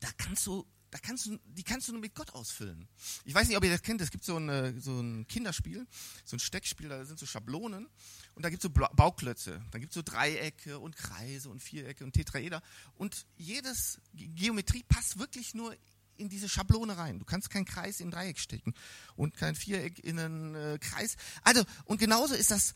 da 0.02 0.10
kannst 0.18 0.46
du, 0.46 0.68
da 0.90 0.98
kannst 0.98 1.28
du, 1.28 1.40
die 1.46 1.64
kannst 1.64 1.88
du 1.88 1.94
nur 1.94 2.02
mit 2.02 2.14
Gott 2.14 2.32
ausfüllen. 2.34 2.88
Ich 3.24 3.34
weiß 3.34 3.48
nicht, 3.48 3.56
ob 3.56 3.64
ihr 3.64 3.72
das 3.72 3.82
kennt, 3.82 4.02
es 4.02 4.12
gibt 4.12 4.26
so, 4.26 4.36
eine, 4.36 4.80
so 4.82 5.00
ein 5.00 5.26
Kinderspiel, 5.28 5.88
so 6.26 6.36
ein 6.36 6.40
Steckspiel, 6.40 6.90
da 6.90 7.06
sind 7.06 7.18
so 7.18 7.26
Schablonen 7.26 7.88
und 8.36 8.44
da 8.44 8.50
gibt 8.50 8.64
es 8.64 8.70
so 8.70 8.88
Bauklötze. 8.94 9.64
Da 9.72 9.80
gibt 9.80 9.92
es 9.92 9.96
so 9.96 10.02
Dreiecke 10.02 10.80
und 10.80 10.98
Kreise 10.98 11.50
und 11.50 11.62
Vierecke 11.62 12.04
und 12.04 12.12
Tetraeder. 12.12 12.62
Und 12.96 13.26
jedes 13.38 14.02
Geometrie 14.14 14.84
passt 14.84 15.18
wirklich 15.18 15.54
nur 15.54 15.76
in 16.18 16.30
diese 16.30 16.50
Schablone 16.50 16.98
rein. 16.98 17.20
Du 17.20 17.26
kannst 17.26 17.50
keinen 17.50 17.66
Kreis 17.66 18.00
in 18.00 18.08
ein 18.08 18.12
Dreieck 18.12 18.40
stecken 18.40 18.74
und 19.16 19.36
kein 19.36 19.56
Viereck 19.56 20.00
in 20.00 20.20
einen 20.20 20.56
äh, 20.56 20.78
Kreis. 20.80 21.16
Also, 21.44 21.64
und 21.86 22.00
genauso 22.00 22.34
ist 22.36 22.52
das 22.52 22.74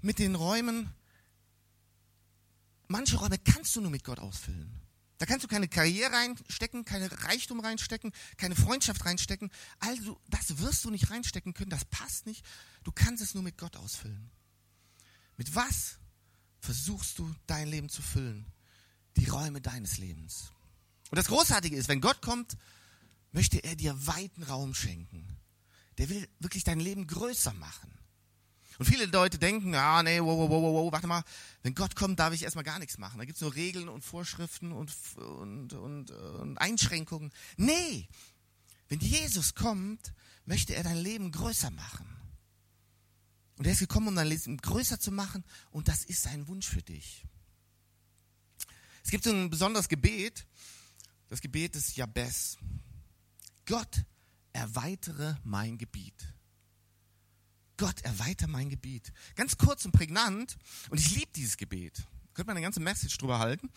mit 0.00 0.18
den 0.18 0.34
Räumen. 0.34 0.92
Manche 2.86 3.16
Räume 3.16 3.38
kannst 3.38 3.74
du 3.76 3.80
nur 3.80 3.90
mit 3.90 4.04
Gott 4.04 4.18
ausfüllen. 4.18 4.80
Da 5.18 5.26
kannst 5.26 5.42
du 5.42 5.48
keine 5.48 5.66
Karriere 5.66 6.12
reinstecken, 6.12 6.84
keine 6.84 7.10
Reichtum 7.24 7.58
reinstecken, 7.58 8.12
keine 8.36 8.54
Freundschaft 8.54 9.04
reinstecken. 9.04 9.50
Also, 9.80 10.20
das 10.28 10.58
wirst 10.58 10.84
du 10.84 10.90
nicht 10.90 11.10
reinstecken 11.10 11.54
können, 11.54 11.70
das 11.70 11.84
passt 11.84 12.26
nicht. 12.26 12.44
Du 12.84 12.92
kannst 12.92 13.22
es 13.22 13.34
nur 13.34 13.42
mit 13.42 13.58
Gott 13.58 13.76
ausfüllen. 13.76 14.30
Mit 15.36 15.54
was 15.54 15.98
versuchst 16.60 17.18
du 17.18 17.34
dein 17.46 17.68
Leben 17.68 17.88
zu 17.88 18.00
füllen? 18.00 18.46
Die 19.16 19.26
Räume 19.26 19.60
deines 19.60 19.98
Lebens. 19.98 20.52
Und 21.10 21.16
das 21.16 21.26
Großartige 21.26 21.76
ist, 21.76 21.88
wenn 21.88 22.00
Gott 22.00 22.22
kommt, 22.22 22.56
möchte 23.32 23.58
er 23.58 23.74
dir 23.74 24.06
weiten 24.06 24.44
Raum 24.44 24.74
schenken. 24.74 25.36
Der 25.98 26.08
will 26.08 26.28
wirklich 26.38 26.62
dein 26.62 26.78
Leben 26.78 27.08
größer 27.08 27.52
machen. 27.54 27.97
Und 28.78 28.86
viele 28.86 29.06
Leute 29.06 29.38
denken, 29.38 29.74
ah 29.74 30.02
nee, 30.04 30.20
wow, 30.20 30.38
wow, 30.38 30.48
wow, 30.48 30.62
wow, 30.62 30.92
warte 30.92 31.08
mal, 31.08 31.24
wenn 31.62 31.74
Gott 31.74 31.96
kommt, 31.96 32.20
darf 32.20 32.32
ich 32.32 32.44
erstmal 32.44 32.64
gar 32.64 32.78
nichts 32.78 32.96
machen. 32.96 33.18
Da 33.18 33.24
gibt's 33.24 33.40
nur 33.40 33.54
Regeln 33.54 33.88
und 33.88 34.04
Vorschriften 34.04 34.70
und, 34.70 34.92
und, 35.16 35.72
und, 35.72 36.10
und 36.12 36.58
Einschränkungen. 36.58 37.32
Nee, 37.56 38.08
wenn 38.88 39.00
Jesus 39.00 39.56
kommt, 39.56 40.12
möchte 40.46 40.74
er 40.74 40.84
dein 40.84 40.96
Leben 40.96 41.32
größer 41.32 41.70
machen. 41.70 42.06
Und 43.56 43.66
er 43.66 43.72
ist 43.72 43.80
gekommen, 43.80 44.08
um 44.08 44.14
dein 44.14 44.28
Leben 44.28 44.56
größer 44.56 45.00
zu 45.00 45.10
machen 45.10 45.44
und 45.72 45.88
das 45.88 46.04
ist 46.04 46.22
sein 46.22 46.46
Wunsch 46.46 46.68
für 46.68 46.82
dich. 46.82 47.24
Es 49.02 49.10
gibt 49.10 49.24
so 49.24 49.30
ein 49.30 49.50
besonderes 49.50 49.88
Gebet, 49.88 50.46
das 51.28 51.40
Gebet 51.40 51.74
des 51.74 51.96
Jabez. 51.96 52.56
Gott, 53.66 54.04
erweitere 54.52 55.36
mein 55.42 55.76
Gebiet. 55.76 56.14
Gott, 57.78 58.02
erweiter 58.02 58.46
mein 58.48 58.68
Gebiet. 58.68 59.12
Ganz 59.36 59.56
kurz 59.56 59.84
und 59.84 59.92
prägnant. 59.92 60.58
Und 60.90 61.00
ich 61.00 61.14
liebe 61.14 61.30
dieses 61.34 61.56
Gebet. 61.56 62.06
Könnte 62.34 62.48
man 62.48 62.56
eine 62.56 62.64
ganze 62.64 62.80
Message 62.80 63.16
drüber 63.16 63.38
halten. 63.38 63.70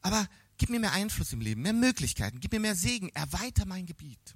Aber 0.00 0.26
gib 0.56 0.70
mir 0.70 0.80
mehr 0.80 0.92
Einfluss 0.92 1.32
im 1.32 1.40
Leben, 1.40 1.62
mehr 1.62 1.72
Möglichkeiten, 1.72 2.40
gib 2.40 2.52
mir 2.52 2.60
mehr 2.60 2.74
Segen, 2.74 3.08
erweiter 3.10 3.66
mein 3.66 3.86
Gebiet. 3.86 4.34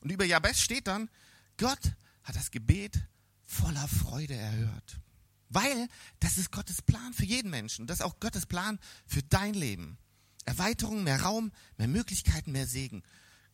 Und 0.00 0.10
über 0.10 0.24
Jabez 0.24 0.60
steht 0.60 0.86
dann, 0.86 1.10
Gott 1.56 1.92
hat 2.22 2.36
das 2.36 2.50
Gebet 2.50 3.00
voller 3.46 3.86
Freude 3.88 4.34
erhört. 4.34 5.00
Weil 5.48 5.88
das 6.20 6.38
ist 6.38 6.52
Gottes 6.52 6.82
Plan 6.82 7.12
für 7.12 7.24
jeden 7.24 7.50
Menschen. 7.50 7.86
Das 7.86 7.98
ist 7.98 8.04
auch 8.04 8.20
Gottes 8.20 8.46
Plan 8.46 8.78
für 9.06 9.22
dein 9.22 9.54
Leben. 9.54 9.98
Erweiterung, 10.44 11.02
mehr 11.02 11.22
Raum, 11.22 11.52
mehr 11.76 11.88
Möglichkeiten, 11.88 12.52
mehr 12.52 12.66
Segen. 12.66 13.02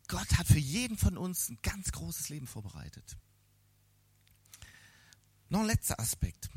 Gott 0.07 0.37
hat 0.37 0.47
für 0.47 0.59
jeden 0.59 0.97
von 0.97 1.17
uns 1.17 1.49
ein 1.49 1.59
ganz 1.63 1.91
großes 1.91 2.29
Leben 2.29 2.47
vorbereitet. 2.47 3.17
Noch 5.49 5.61
ein 5.61 5.65
letzter 5.65 5.99
Aspekt. 5.99 6.49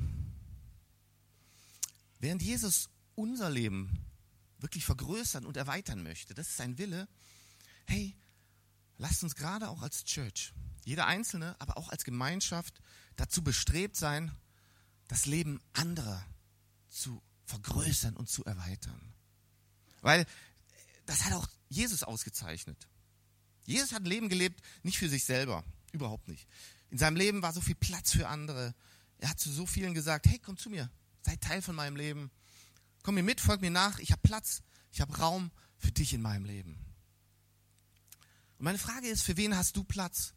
Während 2.19 2.43
Jesus 2.43 2.89
unser 3.15 3.51
Leben 3.51 4.07
wirklich 4.59 4.85
vergrößern 4.85 5.47
und 5.47 5.57
erweitern 5.57 6.03
möchte, 6.03 6.35
das 6.35 6.49
ist 6.49 6.57
sein 6.57 6.77
Wille, 6.79 7.09
hey, 7.87 8.15
lasst 8.99 9.23
uns 9.23 9.35
gerade 9.35 9.69
auch 9.69 9.83
als 9.83 10.05
Church, 10.05 10.53
jeder 10.85 11.07
Einzelne, 11.07 11.57
aber 11.59 11.77
auch 11.77 11.89
als 11.89 12.05
Gemeinschaft 12.05 12.81
dazu 13.17 13.43
bestrebt 13.43 13.97
sein, 13.97 14.33
das 15.09 15.27
Leben 15.27 15.61
anderer 15.73 16.25
zu 16.89 17.23
vergrößern 17.47 18.17
und 18.17 18.29
zu 18.29 18.45
erweitern. 18.45 19.01
Weil 20.03 20.27
das 21.07 21.25
hat 21.25 21.33
auch 21.33 21.49
Jesus 21.69 22.03
ausgezeichnet. 22.03 22.89
Jesus 23.67 23.93
hat 23.93 24.03
ein 24.03 24.07
Leben 24.07 24.29
gelebt, 24.29 24.61
nicht 24.83 24.99
für 24.99 25.09
sich 25.09 25.25
selber, 25.25 25.65
überhaupt 25.93 26.29
nicht. 26.29 26.47
In 26.91 26.99
seinem 26.99 27.17
Leben 27.17 27.43
war 27.43 27.53
so 27.53 27.61
viel 27.61 27.77
Platz 27.77 28.13
für 28.13 28.29
andere. 28.29 28.75
Er 29.19 29.31
hat 29.31 29.41
zu 29.41 29.51
so 29.51 29.67
vielen 29.67 29.95
gesagt, 29.95 30.27
hey, 30.27 30.39
komm 30.39 30.57
zu 30.57 30.71
mir, 30.71 30.91
sei 31.23 31.37
Teil 31.37 31.63
von 31.63 31.77
meinem 31.77 31.97
Leben. 31.97 32.31
Komm 33.03 33.15
mir 33.15 33.23
mit, 33.23 33.41
folg 33.41 33.61
mir 33.61 33.71
nach, 33.71 33.99
ich 33.99 34.13
habe 34.13 34.21
Platz, 34.23 34.63
ich 34.93 35.01
habe 35.01 35.17
Raum 35.17 35.51
für 35.79 35.93
dich 35.93 36.13
in 36.13 36.21
meinem 36.21 36.45
Leben. 36.45 36.85
Und 38.59 38.65
meine 38.65 38.79
Frage 38.79 39.09
ist, 39.09 39.23
für 39.23 39.37
wen 39.37 39.57
hast 39.57 39.77
du 39.77 39.85
Platz 39.85 40.35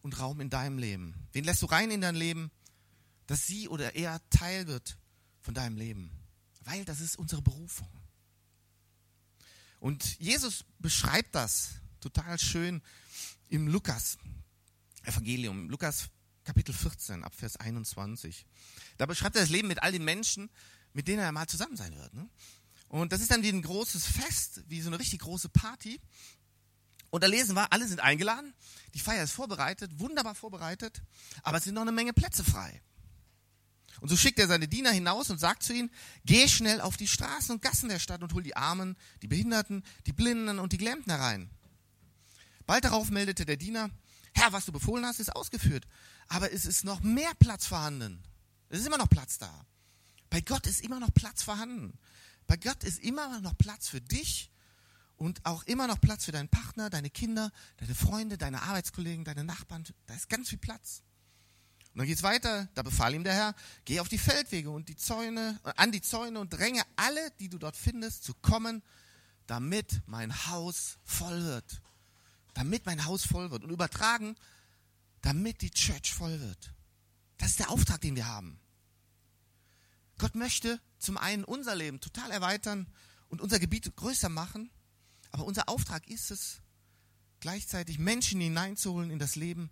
und 0.00 0.18
Raum 0.18 0.40
in 0.40 0.50
deinem 0.50 0.78
Leben? 0.78 1.14
Wen 1.32 1.44
lässt 1.44 1.62
du 1.62 1.66
rein 1.66 1.90
in 1.90 2.00
dein 2.00 2.14
Leben, 2.14 2.50
dass 3.26 3.46
sie 3.46 3.68
oder 3.68 3.94
er 3.94 4.20
Teil 4.30 4.66
wird 4.66 4.96
von 5.40 5.52
deinem 5.52 5.76
Leben? 5.76 6.10
Weil 6.64 6.84
das 6.84 7.00
ist 7.00 7.18
unsere 7.18 7.42
Berufung. 7.42 7.88
Und 9.80 10.18
Jesus 10.20 10.64
beschreibt 10.78 11.34
das 11.34 11.72
total 12.00 12.38
schön 12.38 12.82
im 13.48 13.66
Lukas 13.68 14.16
Evangelium, 15.04 15.68
Lukas 15.68 16.08
Kapitel 16.44 16.74
14, 16.74 17.24
ab 17.24 17.34
Vers 17.34 17.56
21. 17.56 18.46
Da 18.98 19.06
beschreibt 19.06 19.36
er 19.36 19.42
das 19.42 19.50
Leben 19.50 19.68
mit 19.68 19.82
all 19.82 19.92
den 19.92 20.04
Menschen, 20.04 20.50
mit 20.92 21.08
denen 21.08 21.20
er 21.20 21.32
mal 21.32 21.46
zusammen 21.46 21.76
sein 21.76 21.96
wird. 21.96 22.14
Ne? 22.14 22.28
Und 22.88 23.12
das 23.12 23.20
ist 23.20 23.30
dann 23.30 23.42
wie 23.42 23.48
ein 23.48 23.62
großes 23.62 24.06
Fest, 24.06 24.62
wie 24.68 24.80
so 24.80 24.88
eine 24.88 24.98
richtig 24.98 25.20
große 25.20 25.48
Party. 25.48 26.00
Und 27.10 27.22
da 27.22 27.28
lesen 27.28 27.54
wir, 27.54 27.72
alle 27.72 27.86
sind 27.86 28.00
eingeladen, 28.00 28.54
die 28.94 28.98
Feier 28.98 29.24
ist 29.24 29.32
vorbereitet, 29.32 29.98
wunderbar 29.98 30.34
vorbereitet, 30.34 31.02
aber 31.42 31.58
es 31.58 31.64
sind 31.64 31.74
noch 31.74 31.82
eine 31.82 31.92
Menge 31.92 32.12
Plätze 32.12 32.42
frei. 32.42 32.80
Und 34.00 34.08
so 34.08 34.16
schickt 34.16 34.38
er 34.38 34.48
seine 34.48 34.66
Diener 34.66 34.90
hinaus 34.90 35.30
und 35.30 35.38
sagt 35.38 35.62
zu 35.62 35.74
ihnen, 35.74 35.90
geh 36.24 36.48
schnell 36.48 36.80
auf 36.80 36.96
die 36.96 37.06
Straßen 37.06 37.54
und 37.54 37.62
Gassen 37.62 37.88
der 37.88 37.98
Stadt 37.98 38.22
und 38.22 38.32
hol 38.32 38.42
die 38.42 38.56
Armen, 38.56 38.96
die 39.20 39.28
Behinderten, 39.28 39.84
die 40.06 40.12
Blinden 40.12 40.58
und 40.58 40.72
die 40.72 40.78
Gelähmten 40.78 41.12
herein. 41.12 41.50
Bald 42.66 42.84
darauf 42.84 43.10
meldete 43.10 43.44
der 43.44 43.56
Diener, 43.56 43.90
Herr, 44.34 44.52
was 44.52 44.66
du 44.66 44.72
befohlen 44.72 45.04
hast, 45.06 45.20
ist 45.20 45.34
ausgeführt. 45.34 45.86
Aber 46.28 46.52
es 46.52 46.64
ist 46.64 46.84
noch 46.84 47.00
mehr 47.00 47.32
Platz 47.38 47.66
vorhanden. 47.66 48.22
Es 48.68 48.80
ist 48.80 48.86
immer 48.86 48.98
noch 48.98 49.08
Platz 49.08 49.38
da. 49.38 49.66
Bei 50.30 50.40
Gott 50.40 50.66
ist 50.66 50.80
immer 50.80 50.98
noch 50.98 51.12
Platz 51.12 51.42
vorhanden. 51.42 51.98
Bei 52.46 52.56
Gott 52.56 52.84
ist 52.84 53.00
immer 53.00 53.40
noch 53.40 53.56
Platz 53.56 53.88
für 53.88 54.00
dich 54.00 54.50
und 55.16 55.44
auch 55.44 55.62
immer 55.64 55.86
noch 55.86 56.00
Platz 56.00 56.24
für 56.24 56.32
deinen 56.32 56.48
Partner, 56.48 56.90
deine 56.90 57.10
Kinder, 57.10 57.52
deine 57.76 57.94
Freunde, 57.94 58.38
deine 58.38 58.62
Arbeitskollegen, 58.62 59.24
deine 59.24 59.44
Nachbarn. 59.44 59.84
Da 60.06 60.14
ist 60.14 60.28
ganz 60.28 60.48
viel 60.48 60.58
Platz. 60.58 61.02
Und 61.92 61.98
dann 61.98 62.06
geht's 62.06 62.22
weiter. 62.22 62.68
Da 62.74 62.82
befahl 62.82 63.14
ihm 63.14 63.24
der 63.24 63.34
Herr, 63.34 63.54
geh 63.84 64.00
auf 64.00 64.08
die 64.08 64.18
Feldwege 64.18 64.70
und 64.70 64.88
die 64.88 64.96
Zäune, 64.96 65.60
an 65.76 65.92
die 65.92 66.00
Zäune 66.00 66.40
und 66.40 66.50
dränge 66.50 66.82
alle, 66.96 67.30
die 67.38 67.48
du 67.48 67.58
dort 67.58 67.76
findest, 67.76 68.24
zu 68.24 68.32
kommen, 68.34 68.82
damit 69.46 70.00
mein 70.06 70.46
Haus 70.46 70.98
voll 71.04 71.44
wird. 71.44 71.82
Damit 72.54 72.86
mein 72.86 73.04
Haus 73.04 73.24
voll 73.24 73.50
wird. 73.50 73.64
Und 73.64 73.70
übertragen, 73.70 74.36
damit 75.22 75.62
die 75.62 75.70
Church 75.70 76.12
voll 76.12 76.40
wird. 76.40 76.74
Das 77.38 77.50
ist 77.50 77.58
der 77.58 77.70
Auftrag, 77.70 78.00
den 78.00 78.16
wir 78.16 78.26
haben. 78.26 78.60
Gott 80.18 80.34
möchte 80.34 80.80
zum 80.98 81.16
einen 81.16 81.44
unser 81.44 81.74
Leben 81.74 82.00
total 82.00 82.30
erweitern 82.30 82.86
und 83.28 83.40
unser 83.40 83.58
Gebiet 83.58 83.94
größer 83.96 84.28
machen, 84.28 84.70
aber 85.30 85.44
unser 85.44 85.68
Auftrag 85.68 86.06
ist 86.08 86.30
es, 86.30 86.60
gleichzeitig 87.40 87.98
Menschen 87.98 88.40
hineinzuholen 88.40 89.10
in 89.10 89.18
das 89.18 89.34
Leben, 89.34 89.70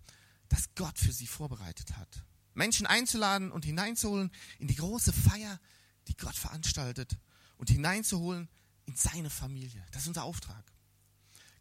das 0.49 0.75
Gott 0.75 0.99
für 0.99 1.13
sie 1.13 1.27
vorbereitet 1.27 1.95
hat. 1.95 2.25
Menschen 2.53 2.85
einzuladen 2.85 3.51
und 3.51 3.63
hineinzuholen 3.63 4.31
in 4.59 4.67
die 4.67 4.75
große 4.75 5.13
Feier, 5.13 5.59
die 6.07 6.17
Gott 6.17 6.35
veranstaltet 6.35 7.17
und 7.57 7.69
hineinzuholen 7.69 8.49
in 8.85 8.95
seine 8.95 9.29
Familie. 9.29 9.85
Das 9.91 10.01
ist 10.01 10.09
unser 10.09 10.23
Auftrag. 10.23 10.65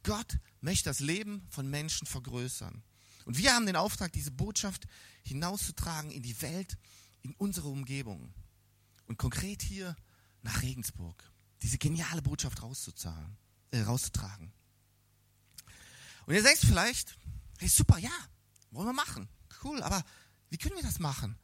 Gott 0.02 0.38
möchte 0.60 0.90
das 0.90 1.00
Leben 1.00 1.46
von 1.50 1.68
Menschen 1.68 2.06
vergrößern. 2.06 2.82
Und 3.24 3.38
wir 3.38 3.54
haben 3.54 3.66
den 3.66 3.76
Auftrag, 3.76 4.12
diese 4.12 4.30
Botschaft 4.30 4.86
hinauszutragen 5.22 6.10
in 6.10 6.22
die 6.22 6.40
Welt, 6.42 6.78
in 7.22 7.34
unsere 7.34 7.68
Umgebung. 7.68 8.32
Und 9.06 9.18
konkret 9.18 9.62
hier 9.62 9.96
nach 10.42 10.62
Regensburg. 10.62 11.22
Diese 11.62 11.78
geniale 11.78 12.22
Botschaft 12.22 12.62
rauszuzahlen, 12.62 13.36
äh, 13.70 13.80
rauszutragen. 13.82 14.52
Und 16.26 16.34
ihr 16.34 16.42
sagt 16.42 16.58
vielleicht, 16.58 17.18
hey 17.58 17.68
super, 17.68 17.98
ja, 17.98 18.10
wollen 18.70 18.88
wir 18.88 18.92
machen. 18.92 19.28
Cool, 19.62 19.82
aber 19.82 20.02
wie 20.48 20.56
können 20.56 20.76
wir 20.76 20.82
das 20.82 20.98
machen? 20.98 21.36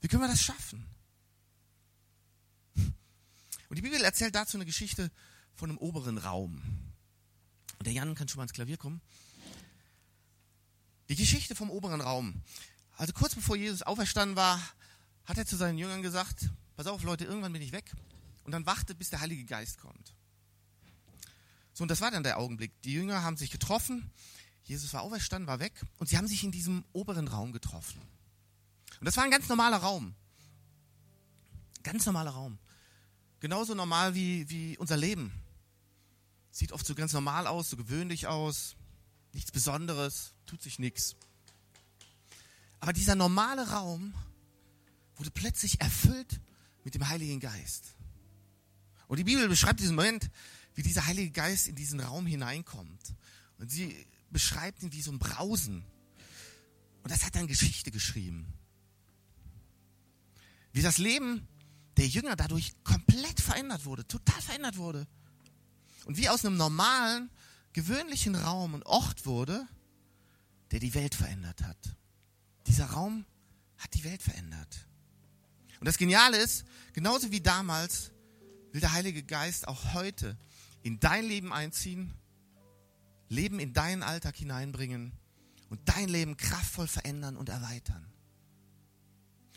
Wie 0.00 0.08
können 0.08 0.22
wir 0.22 0.28
das 0.28 0.42
schaffen? 0.42 0.86
Und 3.68 3.76
die 3.76 3.82
Bibel 3.82 4.00
erzählt 4.02 4.34
dazu 4.34 4.56
eine 4.56 4.64
Geschichte 4.64 5.10
von 5.54 5.70
einem 5.70 5.78
oberen 5.78 6.18
Raum. 6.18 6.62
Der 7.86 7.92
Jan 7.92 8.16
kann 8.16 8.28
schon 8.28 8.38
mal 8.38 8.42
ins 8.42 8.52
Klavier 8.52 8.76
kommen. 8.76 9.00
Die 11.08 11.14
Geschichte 11.14 11.54
vom 11.54 11.70
oberen 11.70 12.00
Raum. 12.00 12.42
Also 12.96 13.12
kurz 13.12 13.36
bevor 13.36 13.56
Jesus 13.56 13.82
auferstanden 13.82 14.36
war, 14.36 14.60
hat 15.24 15.38
er 15.38 15.46
zu 15.46 15.56
seinen 15.56 15.78
Jüngern 15.78 16.02
gesagt, 16.02 16.50
pass 16.76 16.88
auf 16.88 17.04
Leute, 17.04 17.24
irgendwann 17.24 17.52
bin 17.52 17.62
ich 17.62 17.70
weg 17.70 17.92
und 18.42 18.50
dann 18.50 18.66
wartet, 18.66 18.98
bis 18.98 19.10
der 19.10 19.20
Heilige 19.20 19.44
Geist 19.44 19.78
kommt. 19.78 20.14
So, 21.74 21.82
und 21.84 21.90
das 21.90 22.00
war 22.00 22.10
dann 22.10 22.24
der 22.24 22.38
Augenblick. 22.38 22.72
Die 22.82 22.92
Jünger 22.92 23.22
haben 23.22 23.36
sich 23.36 23.50
getroffen, 23.50 24.10
Jesus 24.64 24.92
war 24.92 25.02
auferstanden, 25.02 25.46
war 25.46 25.60
weg 25.60 25.84
und 25.98 26.08
sie 26.08 26.16
haben 26.16 26.26
sich 26.26 26.42
in 26.42 26.50
diesem 26.50 26.84
oberen 26.92 27.28
Raum 27.28 27.52
getroffen. 27.52 28.00
Und 28.98 29.04
das 29.04 29.16
war 29.16 29.22
ein 29.22 29.30
ganz 29.30 29.48
normaler 29.48 29.76
Raum. 29.76 30.16
Ganz 31.84 32.04
normaler 32.04 32.32
Raum. 32.32 32.58
Genauso 33.38 33.74
normal 33.74 34.14
wie, 34.16 34.48
wie 34.50 34.76
unser 34.76 34.96
Leben. 34.96 35.32
Sieht 36.56 36.72
oft 36.72 36.86
so 36.86 36.94
ganz 36.94 37.12
normal 37.12 37.46
aus, 37.46 37.68
so 37.68 37.76
gewöhnlich 37.76 38.28
aus, 38.28 38.76
nichts 39.34 39.52
Besonderes, 39.52 40.32
tut 40.46 40.62
sich 40.62 40.78
nichts. 40.78 41.14
Aber 42.80 42.94
dieser 42.94 43.14
normale 43.14 43.68
Raum 43.68 44.14
wurde 45.16 45.30
plötzlich 45.30 45.82
erfüllt 45.82 46.40
mit 46.82 46.94
dem 46.94 47.06
Heiligen 47.10 47.40
Geist. 47.40 47.94
Und 49.06 49.18
die 49.18 49.24
Bibel 49.24 49.46
beschreibt 49.50 49.80
diesen 49.80 49.96
Moment, 49.96 50.30
wie 50.74 50.82
dieser 50.82 51.04
Heilige 51.04 51.30
Geist 51.30 51.68
in 51.68 51.74
diesen 51.74 52.00
Raum 52.00 52.24
hineinkommt. 52.24 53.14
Und 53.58 53.70
sie 53.70 54.06
beschreibt 54.30 54.82
ihn 54.82 54.94
wie 54.94 55.02
so 55.02 55.12
ein 55.12 55.18
Brausen. 55.18 55.84
Und 57.02 57.10
das 57.10 57.26
hat 57.26 57.34
dann 57.34 57.48
Geschichte 57.48 57.90
geschrieben. 57.90 58.50
Wie 60.72 60.80
das 60.80 60.96
Leben 60.96 61.46
der 61.98 62.06
Jünger 62.06 62.34
dadurch 62.34 62.72
komplett 62.82 63.42
verändert 63.42 63.84
wurde, 63.84 64.08
total 64.08 64.40
verändert 64.40 64.78
wurde. 64.78 65.06
Und 66.06 66.16
wie 66.16 66.28
aus 66.28 66.44
einem 66.44 66.56
normalen, 66.56 67.30
gewöhnlichen 67.72 68.36
Raum 68.36 68.76
ein 68.76 68.82
Ort 68.84 69.26
wurde, 69.26 69.66
der 70.70 70.78
die 70.80 70.94
Welt 70.94 71.14
verändert 71.14 71.62
hat. 71.62 71.76
Dieser 72.66 72.86
Raum 72.86 73.26
hat 73.76 73.92
die 73.92 74.04
Welt 74.04 74.22
verändert. 74.22 74.86
Und 75.78 75.84
das 75.86 75.98
Geniale 75.98 76.38
ist, 76.38 76.64
genauso 76.94 77.30
wie 77.30 77.40
damals 77.40 78.12
will 78.72 78.80
der 78.80 78.92
Heilige 78.92 79.22
Geist 79.22 79.68
auch 79.68 79.92
heute 79.94 80.38
in 80.82 81.00
dein 81.00 81.26
Leben 81.26 81.52
einziehen, 81.52 82.14
Leben 83.28 83.58
in 83.58 83.72
deinen 83.72 84.02
Alltag 84.02 84.36
hineinbringen 84.36 85.12
und 85.68 85.80
dein 85.88 86.08
Leben 86.08 86.36
kraftvoll 86.36 86.86
verändern 86.86 87.36
und 87.36 87.48
erweitern. 87.48 88.06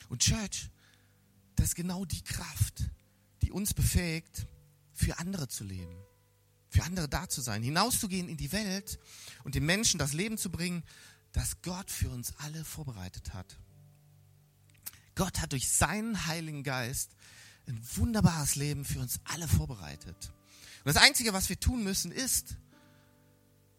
Und 0.10 0.24
Church, 0.24 0.70
das 1.56 1.68
ist 1.68 1.76
genau 1.76 2.06
die 2.06 2.24
Kraft, 2.24 2.90
die 3.44 3.52
uns 3.52 3.74
befähigt, 3.74 4.48
für 4.94 5.20
andere 5.20 5.48
zu 5.48 5.64
leben, 5.64 5.96
für 6.70 6.84
andere 6.84 7.10
da 7.10 7.28
zu 7.28 7.42
sein, 7.42 7.64
hinauszugehen 7.64 8.30
in 8.30 8.38
die 8.38 8.52
Welt 8.52 9.00
und 9.44 9.56
den 9.56 9.66
Menschen 9.66 9.98
das 9.98 10.14
Leben 10.14 10.38
zu 10.38 10.52
bringen, 10.52 10.84
das 11.32 11.62
Gott 11.62 11.90
für 11.92 12.10
uns 12.10 12.34
alle 12.38 12.64
vorbereitet 12.64 13.34
hat. 13.34 13.58
Gott 15.16 15.42
hat 15.42 15.52
durch 15.52 15.70
seinen 15.70 16.28
Heiligen 16.28 16.64
Geist 16.64 17.12
ein 17.68 17.82
wunderbares 17.96 18.56
Leben 18.56 18.86
für 18.86 19.00
uns 19.00 19.20
alle 19.26 19.48
vorbereitet. 19.48 20.32
Und 20.84 20.96
das 20.96 20.98
Einzige, 20.98 21.34
was 21.34 21.50
wir 21.50 21.60
tun 21.60 21.84
müssen, 21.84 22.12
ist, 22.12 22.56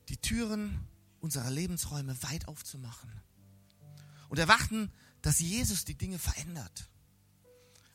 die 0.09 0.17
Türen 0.17 0.87
unserer 1.21 1.51
Lebensräume 1.51 2.21
weit 2.25 2.49
aufzumachen 2.49 3.11
und 4.29 4.39
erwarten, 4.39 4.93
dass 5.23 5.39
Jesus 5.39 5.85
die 5.85 5.95
Dinge 5.97 6.19
verändert. 6.19 6.89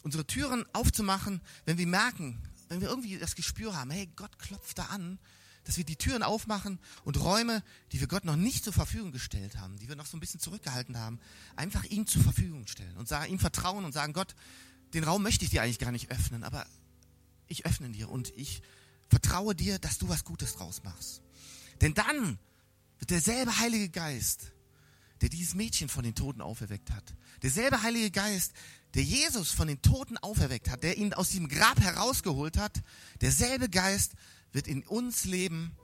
Unsere 0.04 0.26
Türen 0.26 0.66
aufzumachen, 0.74 1.42
wenn 1.66 1.78
wir 1.78 1.88
merken, 1.88 2.42
wenn 2.70 2.82
wir 2.82 2.90
irgendwie 2.90 3.18
das 3.18 3.36
Gespür 3.36 3.76
haben, 3.76 3.92
hey, 3.92 4.10
Gott 4.16 4.40
klopft 4.40 4.78
da 4.78 4.86
an 4.86 5.20
dass 5.66 5.78
wir 5.78 5.84
die 5.84 5.98
Türen 5.98 6.24
aufmachen 6.24 6.80
und 7.04 7.20
Räume, 7.20 7.64
die 7.92 8.00
wir 8.00 8.08
Gott 8.08 8.24
noch 8.24 8.36
nicht 8.36 8.64
zur 8.64 8.72
Verfügung 8.72 9.12
gestellt 9.12 9.58
haben, 9.58 9.78
die 9.78 9.90
wir 9.90 9.96
noch 9.96 10.06
so 10.06 10.16
ein 10.16 10.20
bisschen 10.20 10.40
zurückgehalten 10.40 10.98
haben, 10.98 11.20
einfach 11.56 11.84
ihm 11.86 12.08
zur 12.08 12.22
Verfügung 12.22 12.68
stellen 12.68 12.96
und 12.98 13.10
ihm 13.28 13.40
vertrauen 13.40 13.84
und 13.84 13.92
sagen, 13.92 14.14
Gott, 14.14 14.36
den 14.94 15.04
Raum 15.04 15.24
möchte 15.24 15.44
ich 15.44 15.52
dir 15.52 15.64
eigentlich 15.64 15.80
gar 15.80 15.92
nicht 15.92 16.12
öffnen, 16.12 16.44
aber 16.44 16.66
ich 17.48 17.66
öffne 17.66 17.90
dir 17.90 18.10
und 18.10 18.32
ich 18.38 18.62
vertraue 19.10 19.56
dir, 19.56 19.80
dass 19.80 19.98
du 19.98 20.08
was 20.08 20.24
Gutes 20.24 20.56
draus 20.56 20.84
machst. 20.84 21.22
Denn 21.82 21.94
dann 21.94 22.40
wird 23.00 23.10
derselbe 23.10 23.58
Heilige 23.60 23.90
Geist, 23.90 24.52
der 25.22 25.30
dieses 25.30 25.56
Mädchen 25.56 25.90
von 25.90 26.04
den 26.04 26.16
Toten 26.16 26.42
auferweckt 26.42 26.92
hat, 26.92 27.16
derselbe 27.42 27.82
Heilige 27.82 28.12
Geist, 28.12 28.54
der 28.96 29.04
Jesus 29.04 29.52
von 29.52 29.68
den 29.68 29.82
Toten 29.82 30.18
auferweckt 30.18 30.70
hat, 30.70 30.82
der 30.84 30.98
ihn 30.98 31.14
aus 31.14 31.30
diesem 31.30 31.50
Grab 31.50 31.82
herausgeholt 31.82 32.58
hat, 32.58 32.82
derselbe 33.20 33.70
Geist 33.70 34.14
wird 34.54 34.68
in 34.68 34.84
uns 34.84 35.26
leben 35.26 35.76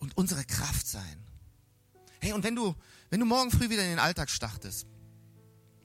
und 0.00 0.16
unsere 0.16 0.44
Kraft 0.44 0.86
sein. 0.86 1.24
Hey, 2.20 2.32
und 2.32 2.42
wenn 2.42 2.56
du, 2.56 2.74
wenn 3.08 3.20
du 3.20 3.26
morgen 3.26 3.52
früh 3.52 3.70
wieder 3.70 3.84
in 3.84 3.90
den 3.90 3.98
Alltag 4.00 4.30
startest, 4.30 4.86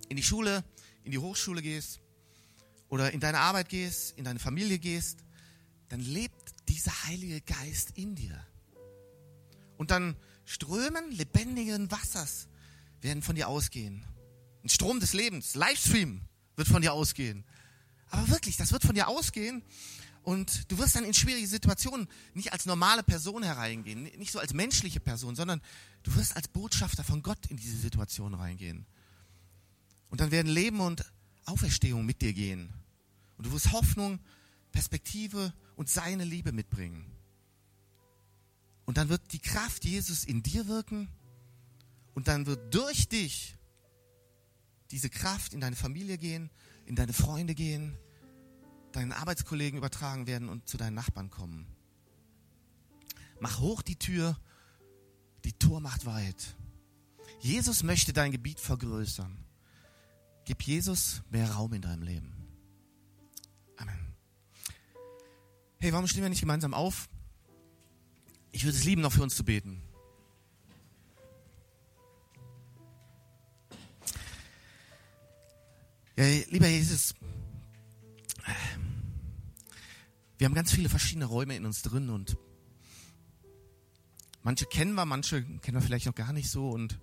in 0.09 0.17
die 0.17 0.23
Schule, 0.23 0.63
in 1.03 1.11
die 1.11 1.19
Hochschule 1.19 1.61
gehst 1.61 2.01
oder 2.89 3.11
in 3.11 3.19
deine 3.19 3.39
Arbeit 3.39 3.69
gehst, 3.69 4.17
in 4.17 4.23
deine 4.23 4.39
Familie 4.39 4.79
gehst, 4.79 5.19
dann 5.89 5.99
lebt 5.99 6.67
dieser 6.67 7.05
Heilige 7.05 7.41
Geist 7.41 7.91
in 7.91 8.15
dir. 8.15 8.43
Und 9.77 9.91
dann 9.91 10.15
Strömen 10.45 11.11
lebendigen 11.11 11.91
Wassers 11.91 12.47
werden 13.01 13.21
von 13.21 13.35
dir 13.35 13.47
ausgehen. 13.47 14.03
Ein 14.63 14.69
Strom 14.69 14.99
des 14.99 15.13
Lebens, 15.13 15.53
Livestream 15.53 16.21
wird 16.61 16.67
von 16.67 16.83
dir 16.83 16.93
ausgehen. 16.93 17.43
Aber 18.11 18.29
wirklich, 18.29 18.55
das 18.55 18.71
wird 18.71 18.83
von 18.83 18.93
dir 18.93 19.07
ausgehen 19.07 19.63
und 20.21 20.71
du 20.71 20.77
wirst 20.77 20.95
dann 20.95 21.03
in 21.03 21.13
schwierige 21.15 21.47
Situationen 21.47 22.07
nicht 22.35 22.53
als 22.53 22.67
normale 22.67 23.01
Person 23.01 23.41
hereingehen, 23.41 24.03
nicht 24.03 24.31
so 24.31 24.37
als 24.37 24.53
menschliche 24.53 24.99
Person, 24.99 25.35
sondern 25.35 25.59
du 26.03 26.13
wirst 26.13 26.35
als 26.35 26.47
Botschafter 26.47 27.03
von 27.03 27.23
Gott 27.23 27.47
in 27.47 27.57
diese 27.57 27.77
Situation 27.77 28.35
reingehen. 28.35 28.85
Und 30.09 30.21
dann 30.21 30.29
werden 30.29 30.51
Leben 30.51 30.81
und 30.81 31.03
Auferstehung 31.45 32.05
mit 32.05 32.21
dir 32.21 32.33
gehen. 32.33 32.71
Und 33.37 33.47
du 33.47 33.51
wirst 33.53 33.71
Hoffnung, 33.71 34.19
Perspektive 34.71 35.51
und 35.75 35.89
seine 35.89 36.25
Liebe 36.25 36.51
mitbringen. 36.51 37.11
Und 38.85 38.97
dann 38.97 39.09
wird 39.09 39.33
die 39.33 39.39
Kraft 39.39 39.83
Jesus 39.83 40.25
in 40.25 40.43
dir 40.43 40.67
wirken 40.67 41.09
und 42.13 42.27
dann 42.27 42.45
wird 42.45 42.71
durch 42.71 43.09
dich 43.09 43.55
diese 44.91 45.09
Kraft 45.09 45.53
in 45.53 45.61
deine 45.61 45.75
Familie 45.75 46.17
gehen, 46.17 46.49
in 46.85 46.95
deine 46.95 47.13
Freunde 47.13 47.55
gehen, 47.55 47.97
deinen 48.91 49.11
Arbeitskollegen 49.11 49.77
übertragen 49.77 50.27
werden 50.27 50.49
und 50.49 50.67
zu 50.67 50.77
deinen 50.77 50.95
Nachbarn 50.95 51.29
kommen. 51.29 51.65
Mach 53.39 53.59
hoch 53.59 53.81
die 53.81 53.97
Tür, 53.97 54.37
Die 55.43 55.53
Tor 55.53 55.79
macht 55.79 56.05
weit. 56.05 56.55
Jesus 57.39 57.81
möchte 57.81 58.13
dein 58.13 58.31
Gebiet 58.31 58.59
vergrößern. 58.59 59.43
Gib 60.45 60.61
Jesus 60.61 61.23
mehr 61.31 61.49
Raum 61.49 61.73
in 61.73 61.81
deinem 61.81 62.03
Leben. 62.03 62.31
Amen. 63.77 64.13
Hey, 65.79 65.91
warum 65.93 66.05
stehen 66.05 66.21
wir 66.21 66.29
nicht 66.29 66.41
gemeinsam 66.41 66.75
auf? 66.75 67.09
Ich 68.51 68.65
würde 68.65 68.77
es 68.77 68.83
lieben, 68.83 69.01
noch 69.01 69.13
für 69.13 69.23
uns 69.23 69.35
zu 69.35 69.43
beten. 69.43 69.81
Lieber 76.21 76.67
Jesus, 76.67 77.15
wir 80.37 80.45
haben 80.45 80.53
ganz 80.53 80.71
viele 80.71 80.87
verschiedene 80.87 81.25
Räume 81.25 81.55
in 81.55 81.65
uns 81.65 81.81
drin 81.81 82.09
und 82.09 82.37
manche 84.43 84.65
kennen 84.65 84.93
wir, 84.93 85.05
manche 85.05 85.43
kennen 85.43 85.77
wir 85.77 85.81
vielleicht 85.81 86.05
noch 86.05 86.13
gar 86.13 86.31
nicht 86.31 86.49
so 86.49 86.69
und 86.69 86.99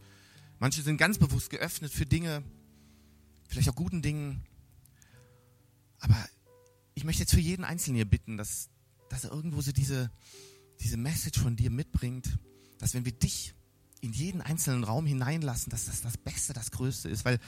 manche 0.61 0.83
sind 0.83 0.99
ganz 0.99 1.19
bewusst 1.19 1.51
geöffnet 1.51 1.93
für 1.93 2.07
Dinge, 2.07 2.45
vielleicht 3.49 3.69
auch 3.69 3.75
guten 3.75 4.03
Dingen. 4.03 4.45
Aber 5.99 6.29
ich 6.95 7.03
möchte 7.03 7.23
jetzt 7.23 7.35
für 7.35 7.41
jeden 7.41 7.65
Einzelnen 7.65 7.97
hier 7.97 8.09
bitten, 8.09 8.37
dass, 8.37 8.69
dass 9.09 9.25
er 9.25 9.33
irgendwo 9.33 9.61
so 9.63 9.73
diese, 9.73 10.13
diese 10.79 10.97
Message 10.97 11.41
von 11.41 11.57
dir 11.57 11.71
mitbringt, 11.71 12.39
dass 12.79 12.95
wenn 12.95 13.05
wir 13.05 13.13
dich 13.13 13.55
in 14.01 14.13
jeden 14.13 14.43
einzelnen 14.43 14.85
Raum 14.85 15.07
hineinlassen, 15.07 15.71
dass 15.71 15.87
das 15.87 16.03
das 16.03 16.17
Beste, 16.17 16.53
das 16.53 16.71
Größte 16.71 17.09
ist, 17.09 17.25
weil 17.25 17.41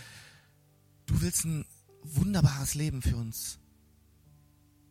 du 1.11 1.21
willst 1.21 1.45
ein 1.45 1.65
wunderbares 2.03 2.75
Leben 2.75 3.03
für 3.03 3.17
uns 3.17 3.59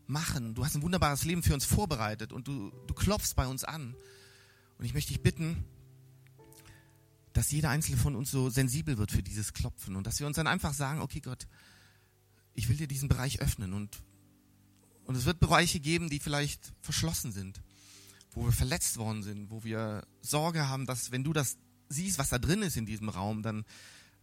machen. 0.06 0.54
Du 0.54 0.66
hast 0.66 0.76
ein 0.76 0.82
wunderbares 0.82 1.24
Leben 1.24 1.44
für 1.44 1.54
uns 1.54 1.66
vorbereitet 1.66 2.34
und 2.34 2.48
du, 2.48 2.72
du 2.88 2.94
klopfst 2.94 3.36
bei 3.36 3.48
uns 3.48 3.64
an. 3.64 3.96
Und 4.78 4.86
ich 4.86 4.94
möchte 4.94 5.14
dich 5.14 5.22
bitten, 5.22 5.64
dass 7.34 7.52
jeder 7.52 7.70
einzelne 7.70 7.98
von 7.98 8.16
uns 8.16 8.32
so 8.32 8.50
sensibel 8.50 8.98
wird 8.98 9.12
für 9.12 9.24
dieses 9.24 9.54
Klopfen 9.54 9.96
und 9.96 10.06
dass 10.06 10.20
wir 10.20 10.28
uns 10.28 10.36
dann 10.36 10.48
einfach 10.48 10.74
sagen, 10.74 11.02
okay 11.02 11.22
Gott, 11.22 11.48
ich 12.54 12.68
will 12.68 12.76
dir 12.76 12.88
diesen 12.88 13.08
Bereich 13.08 13.40
öffnen 13.40 13.74
und, 13.74 14.04
und 15.06 15.16
es 15.16 15.26
wird 15.26 15.40
Bereiche 15.40 15.80
geben, 15.80 16.10
die 16.10 16.20
vielleicht 16.20 16.74
verschlossen 16.82 17.32
sind, 17.32 17.62
wo 18.32 18.44
wir 18.44 18.52
verletzt 18.52 18.98
worden 18.98 19.24
sind, 19.24 19.52
wo 19.52 19.64
wir 19.64 20.06
Sorge 20.22 20.68
haben, 20.68 20.86
dass 20.86 21.12
wenn 21.12 21.24
du 21.24 21.32
das 21.32 21.58
siehst, 21.88 22.18
was 22.18 22.30
da 22.30 22.40
drin 22.40 22.62
ist 22.62 22.78
in 22.78 22.86
diesem 22.86 23.10
Raum, 23.10 23.42
dann 23.42 23.64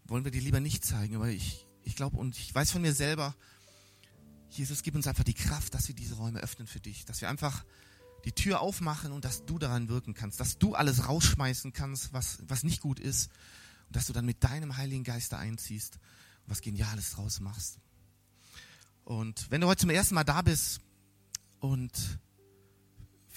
wollen 0.04 0.24
wir 0.24 0.32
dir 0.32 0.42
lieber 0.42 0.60
nicht 0.60 0.84
zeigen. 0.84 1.16
Aber 1.16 1.28
ich, 1.28 1.65
ich 1.86 1.94
glaube 1.96 2.18
und 2.18 2.36
ich 2.36 2.54
weiß 2.54 2.72
von 2.72 2.82
mir 2.82 2.92
selber, 2.92 3.34
Jesus, 4.50 4.82
gib 4.82 4.94
uns 4.94 5.06
einfach 5.06 5.24
die 5.24 5.34
Kraft, 5.34 5.72
dass 5.74 5.88
wir 5.88 5.94
diese 5.94 6.16
Räume 6.16 6.40
öffnen 6.40 6.66
für 6.66 6.80
dich, 6.80 7.04
dass 7.04 7.20
wir 7.20 7.28
einfach 7.28 7.64
die 8.24 8.32
Tür 8.32 8.60
aufmachen 8.60 9.12
und 9.12 9.24
dass 9.24 9.46
du 9.46 9.58
daran 9.58 9.88
wirken 9.88 10.12
kannst, 10.12 10.40
dass 10.40 10.58
du 10.58 10.74
alles 10.74 11.08
rausschmeißen 11.08 11.72
kannst, 11.72 12.12
was, 12.12 12.38
was 12.48 12.64
nicht 12.64 12.80
gut 12.80 12.98
ist. 12.98 13.30
Und 13.86 13.94
dass 13.94 14.06
du 14.06 14.12
dann 14.12 14.26
mit 14.26 14.42
deinem 14.42 14.76
Heiligen 14.76 15.04
Geist 15.04 15.32
da 15.32 15.38
einziehst 15.38 15.94
und 16.44 16.50
was 16.50 16.60
Geniales 16.60 17.12
draus 17.12 17.38
machst. 17.38 17.78
Und 19.04 19.48
wenn 19.50 19.60
du 19.60 19.68
heute 19.68 19.82
zum 19.82 19.90
ersten 19.90 20.16
Mal 20.16 20.24
da 20.24 20.42
bist 20.42 20.80
und 21.60 21.92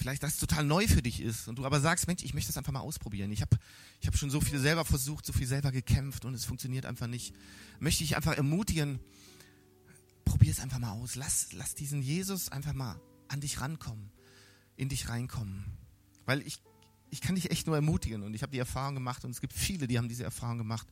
vielleicht 0.00 0.22
das 0.22 0.38
total 0.38 0.64
neu 0.64 0.88
für 0.88 1.02
dich 1.02 1.20
ist 1.20 1.46
und 1.46 1.58
du 1.58 1.66
aber 1.66 1.78
sagst, 1.78 2.06
Mensch, 2.06 2.24
ich 2.24 2.32
möchte 2.32 2.48
das 2.48 2.56
einfach 2.56 2.72
mal 2.72 2.80
ausprobieren. 2.80 3.30
Ich 3.32 3.42
habe 3.42 3.58
ich 4.00 4.06
hab 4.06 4.16
schon 4.16 4.30
so 4.30 4.40
viel 4.40 4.58
selber 4.58 4.86
versucht, 4.86 5.26
so 5.26 5.34
viel 5.34 5.46
selber 5.46 5.72
gekämpft 5.72 6.24
und 6.24 6.32
es 6.32 6.46
funktioniert 6.46 6.86
einfach 6.86 7.06
nicht. 7.06 7.34
Möchte 7.80 8.02
ich 8.02 8.16
einfach 8.16 8.34
ermutigen, 8.34 8.98
probier 10.24 10.52
es 10.52 10.60
einfach 10.60 10.78
mal 10.78 10.92
aus. 10.92 11.16
Lass, 11.16 11.52
lass 11.52 11.74
diesen 11.74 12.00
Jesus 12.00 12.48
einfach 12.48 12.72
mal 12.72 12.98
an 13.28 13.42
dich 13.42 13.60
rankommen, 13.60 14.10
in 14.76 14.88
dich 14.88 15.10
reinkommen. 15.10 15.66
Weil 16.24 16.40
ich, 16.46 16.62
ich 17.10 17.20
kann 17.20 17.34
dich 17.34 17.50
echt 17.50 17.66
nur 17.66 17.76
ermutigen 17.76 18.22
und 18.22 18.32
ich 18.32 18.40
habe 18.40 18.52
die 18.52 18.58
Erfahrung 18.58 18.94
gemacht 18.94 19.26
und 19.26 19.32
es 19.32 19.42
gibt 19.42 19.52
viele, 19.52 19.86
die 19.86 19.98
haben 19.98 20.08
diese 20.08 20.24
Erfahrung 20.24 20.56
gemacht. 20.56 20.88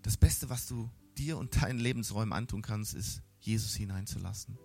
Das 0.00 0.16
Beste, 0.16 0.48
was 0.48 0.66
du 0.66 0.90
dir 1.18 1.36
und 1.36 1.60
deinen 1.62 1.78
Lebensräumen 1.78 2.32
antun 2.32 2.62
kannst, 2.62 2.94
ist, 2.94 3.20
Jesus 3.38 3.74
hineinzulassen. 3.74 4.56